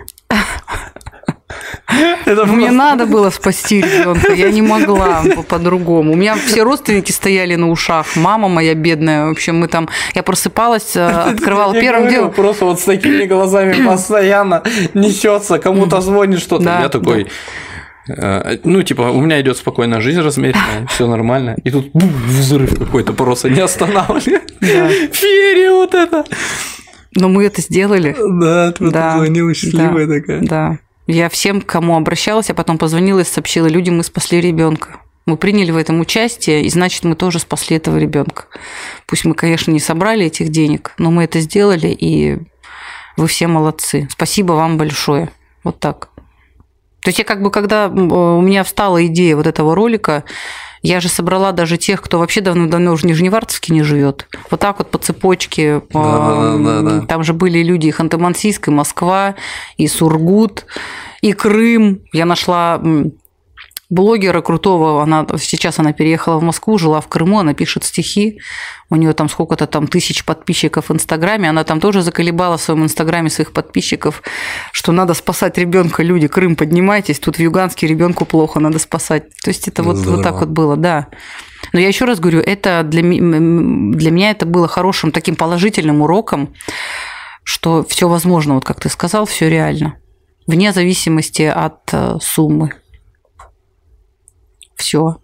Это 2.26 2.46
Мне 2.46 2.68
просто... 2.68 2.72
надо 2.72 3.06
было 3.06 3.30
спасти 3.30 3.82
ребенка, 3.82 4.34
я 4.34 4.50
не 4.52 4.62
могла 4.62 5.24
по-другому. 5.48 6.14
У 6.14 6.16
меня 6.16 6.36
все 6.36 6.64
родственники 6.64 7.12
стояли 7.12 7.56
на 7.56 7.70
ушах, 7.70 8.16
мама 8.16 8.48
моя 8.48 8.74
бедная, 8.74 9.28
в 9.28 9.32
общем, 9.32 9.60
мы 9.60 9.68
там, 9.68 9.90
я 10.16 10.24
просыпалась, 10.24 10.96
э, 10.96 11.06
открывала 11.32 11.74
первым 11.74 12.10
делом. 12.10 12.32
Просто 12.32 12.66
вот 12.66 12.80
с 12.80 12.84
такими 12.84 13.26
глазами 13.26 13.84
постоянно 13.86 14.64
несется, 14.94 15.60
кому-то 15.60 16.02
звонит 16.02 16.40
что-то. 16.40 16.80
Я 16.82 16.90
такой, 16.90 17.24
э, 17.24 17.28
ну, 18.08 18.84
типа, 18.84 19.04
у 19.04 19.22
меня 19.22 19.40
идет 19.42 19.58
спокойная 19.58 20.02
жизнь 20.02 20.20
размеренная, 20.20 20.86
все 20.90 21.08
нормально. 21.08 21.56
И 21.64 21.72
тут 21.72 21.92
бум, 21.92 22.12
взрыв 22.26 22.78
какой-то 22.78 23.14
просто 23.14 23.50
не 23.50 23.60
останавливает. 23.60 24.54
Да. 24.60 24.90
Ферия 24.90 25.72
вот 25.72 25.94
это. 25.94 26.26
Но 27.16 27.30
мы 27.30 27.46
это 27.46 27.62
сделали. 27.62 28.16
Да, 28.42 28.72
ты 28.72 28.90
да, 28.90 29.14
позвонила 29.14 29.54
счастливая 29.54 30.08
да, 30.08 30.14
такая. 30.14 30.42
Да. 30.42 30.80
Я 31.08 31.30
всем, 31.30 31.62
кому 31.62 31.98
обращалась, 31.98 32.50
я 32.50 32.56
потом 32.56 32.78
позвонила 32.78 33.20
и 33.20 33.26
сообщила 33.26 33.68
людям, 33.68 33.98
мы 33.98 34.04
спасли 34.04 34.40
ребенка. 34.40 35.02
Мы 35.26 35.38
приняли 35.38 35.72
в 35.72 35.78
этом 35.78 36.00
участие, 36.00 36.64
и 36.64 36.70
значит, 36.70 37.04
мы 37.04 37.16
тоже 37.16 37.40
спасли 37.40 37.78
этого 37.78 37.98
ребенка. 37.98 38.46
Пусть 39.08 39.26
мы, 39.26 39.34
конечно, 39.36 39.72
не 39.72 39.80
собрали 39.80 40.26
этих 40.26 40.50
денег, 40.50 40.94
но 40.98 41.12
мы 41.12 41.26
это 41.26 41.40
сделали, 41.42 41.88
и 41.88 42.40
вы 43.18 43.28
все 43.28 43.48
молодцы. 43.48 44.08
Спасибо 44.12 44.54
вам 44.54 44.78
большое. 44.78 45.30
Вот 45.64 45.80
так. 45.80 46.10
То 47.02 47.10
есть 47.10 47.20
я 47.20 47.26
как 47.26 47.42
бы, 47.42 47.52
когда 47.52 47.88
у 47.88 48.42
меня 48.42 48.64
встала 48.64 49.06
идея 49.08 49.36
вот 49.36 49.48
этого 49.48 49.76
ролика, 49.76 50.24
я 50.84 51.00
же 51.00 51.10
собрала 51.10 51.52
даже 51.52 51.78
тех, 51.78 52.02
кто 52.02 52.20
вообще 52.20 52.42
давно-давно 52.42 52.92
уже 52.92 53.04
в 53.04 53.06
Нижневартовске 53.06 53.74
не 53.74 53.84
живет. 53.84 54.28
Вот 54.50 54.60
так 54.60 54.80
вот 54.80 54.90
по 54.90 54.98
цепочке. 54.98 55.82
Да, 55.94 56.58
да, 56.58 56.82
да, 56.82 57.02
Там 57.06 57.24
же 57.24 57.34
были 57.34 57.62
люди 57.62 57.88
и 57.88 57.92
Ханты-Мансийск, 57.92 58.68
и 58.68 58.72
Москва, 58.72 59.36
и 59.78 59.88
Сургут, 59.88 60.66
и 61.22 61.34
Крым. 61.34 62.02
Я 62.14 62.26
нашла 62.26 62.82
блогера 63.92 64.42
крутого, 64.42 65.04
она 65.04 65.28
сейчас 65.38 65.78
она 65.78 65.92
переехала 65.92 66.40
в 66.40 66.44
Москву, 66.44 66.78
жила 66.78 67.02
в 67.02 67.08
Крыму, 67.08 67.40
она 67.40 67.54
пишет 67.54 67.84
стихи, 67.84 68.40
у 68.90 68.96
нее 68.96 69.12
там 69.12 69.28
сколько-то 69.28 69.68
там 69.68 69.86
тысяч 69.86 70.24
подписчиков 70.24 70.88
в 70.88 70.94
Инстаграме, 70.94 71.50
она 71.50 71.66
там 71.66 71.82
тоже 71.82 72.02
заколебала 72.02 72.58
в 72.58 72.62
своем 72.62 72.86
Инстаграме 72.86 73.30
своих 73.30 73.52
подписчиков, 73.52 74.24
что 74.72 74.94
надо 74.94 75.14
спасать 75.14 75.58
ребенка, 75.58 76.04
люди, 76.04 76.28
Крым, 76.28 76.56
поднимайтесь, 76.56 77.20
тут 77.20 77.36
в 77.36 77.40
Юганске 77.40 77.86
ребенку 77.86 78.26
плохо, 78.26 78.62
надо 78.62 78.80
спасать. 78.80 79.24
То 79.44 79.50
есть 79.50 79.68
это 79.68 79.84
вот, 79.84 79.98
вот 79.98 80.24
так 80.24 80.40
вот 80.40 80.50
было, 80.50 80.78
да. 80.78 81.08
Но 81.74 81.80
я 81.80 81.90
еще 81.90 82.06
раз 82.06 82.22
говорю, 82.22 82.40
это 82.40 82.84
для, 82.84 83.02
для 83.02 84.12
меня 84.12 84.32
это 84.32 84.46
было 84.46 84.70
хорошим 84.70 85.12
таким 85.12 85.36
положительным 85.36 86.02
уроком, 86.02 86.54
что 87.44 87.86
все 87.88 88.08
возможно, 88.08 88.56
вот 88.56 88.64
как 88.64 88.80
ты 88.80 88.88
сказал, 88.88 89.26
все 89.26 89.50
реально, 89.50 89.98
вне 90.48 90.72
зависимости 90.72 91.42
от 91.42 91.82
э, 91.92 92.18
суммы. 92.22 92.72
Все. 94.82 95.18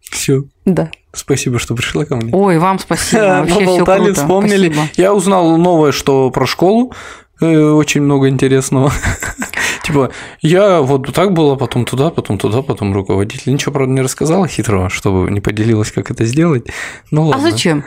Все. 0.00 0.42
Да. 0.64 0.90
Спасибо, 1.12 1.60
что 1.60 1.76
пришла 1.76 2.04
ко 2.04 2.16
мне. 2.16 2.34
Ой, 2.34 2.58
вам 2.58 2.80
спасибо. 2.80 3.22
Вообще 3.40 3.60
Поболтали, 3.60 4.04
круто. 4.06 4.20
вспомнили. 4.20 4.72
Спасибо. 4.72 4.92
Я 4.96 5.14
узнал 5.14 5.56
новое, 5.56 5.92
что 5.92 6.30
про 6.30 6.44
школу. 6.44 6.92
Э, 7.40 7.70
очень 7.70 8.02
много 8.02 8.28
интересного. 8.28 8.92
Типа, 9.84 10.10
я 10.40 10.80
вот 10.80 11.14
так 11.14 11.32
было, 11.32 11.54
потом 11.54 11.84
туда, 11.84 12.10
потом 12.10 12.38
туда, 12.38 12.62
потом 12.62 12.92
руководитель. 12.92 13.52
Ничего, 13.52 13.72
правда, 13.72 13.92
не 13.92 14.00
рассказала 14.00 14.48
хитрого, 14.48 14.90
чтобы 14.90 15.30
не 15.30 15.40
поделилась, 15.40 15.92
как 15.92 16.10
это 16.10 16.24
сделать. 16.24 16.66
Ну, 17.12 17.26
ладно. 17.26 17.46
А 17.46 17.50
зачем? 17.50 17.84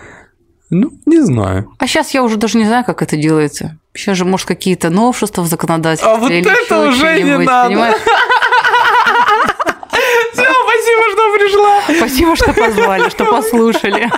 Ну, 0.69 0.91
не 1.05 1.19
знаю. 1.21 1.69
А 1.79 1.88
сейчас 1.88 2.13
я 2.13 2.23
уже 2.23 2.38
даже 2.38 2.58
не 2.58 2.65
знаю, 2.65 2.86
как 2.86 3.01
это 3.01 3.17
делается. 3.17 3.77
Сейчас 3.93 4.17
же, 4.17 4.23
может, 4.23 4.47
какие-то 4.47 4.89
новшества 4.89 5.41
в 5.41 5.47
законодательстве. 5.47 6.10
А 6.10 6.15
вот 6.15 6.32
это 6.32 6.88
уже 6.88 7.21
не 7.21 7.38
надо. 7.38 7.69
Понимаешь? 7.69 7.97
Все, 10.34 10.43
спасибо, 10.43 11.12
что 11.12 11.29
пришла. 11.39 11.82
Спасибо, 11.97 12.36
что 12.36 12.54
позвали, 12.54 13.10
что 13.10 13.25
послушали. 13.32 14.10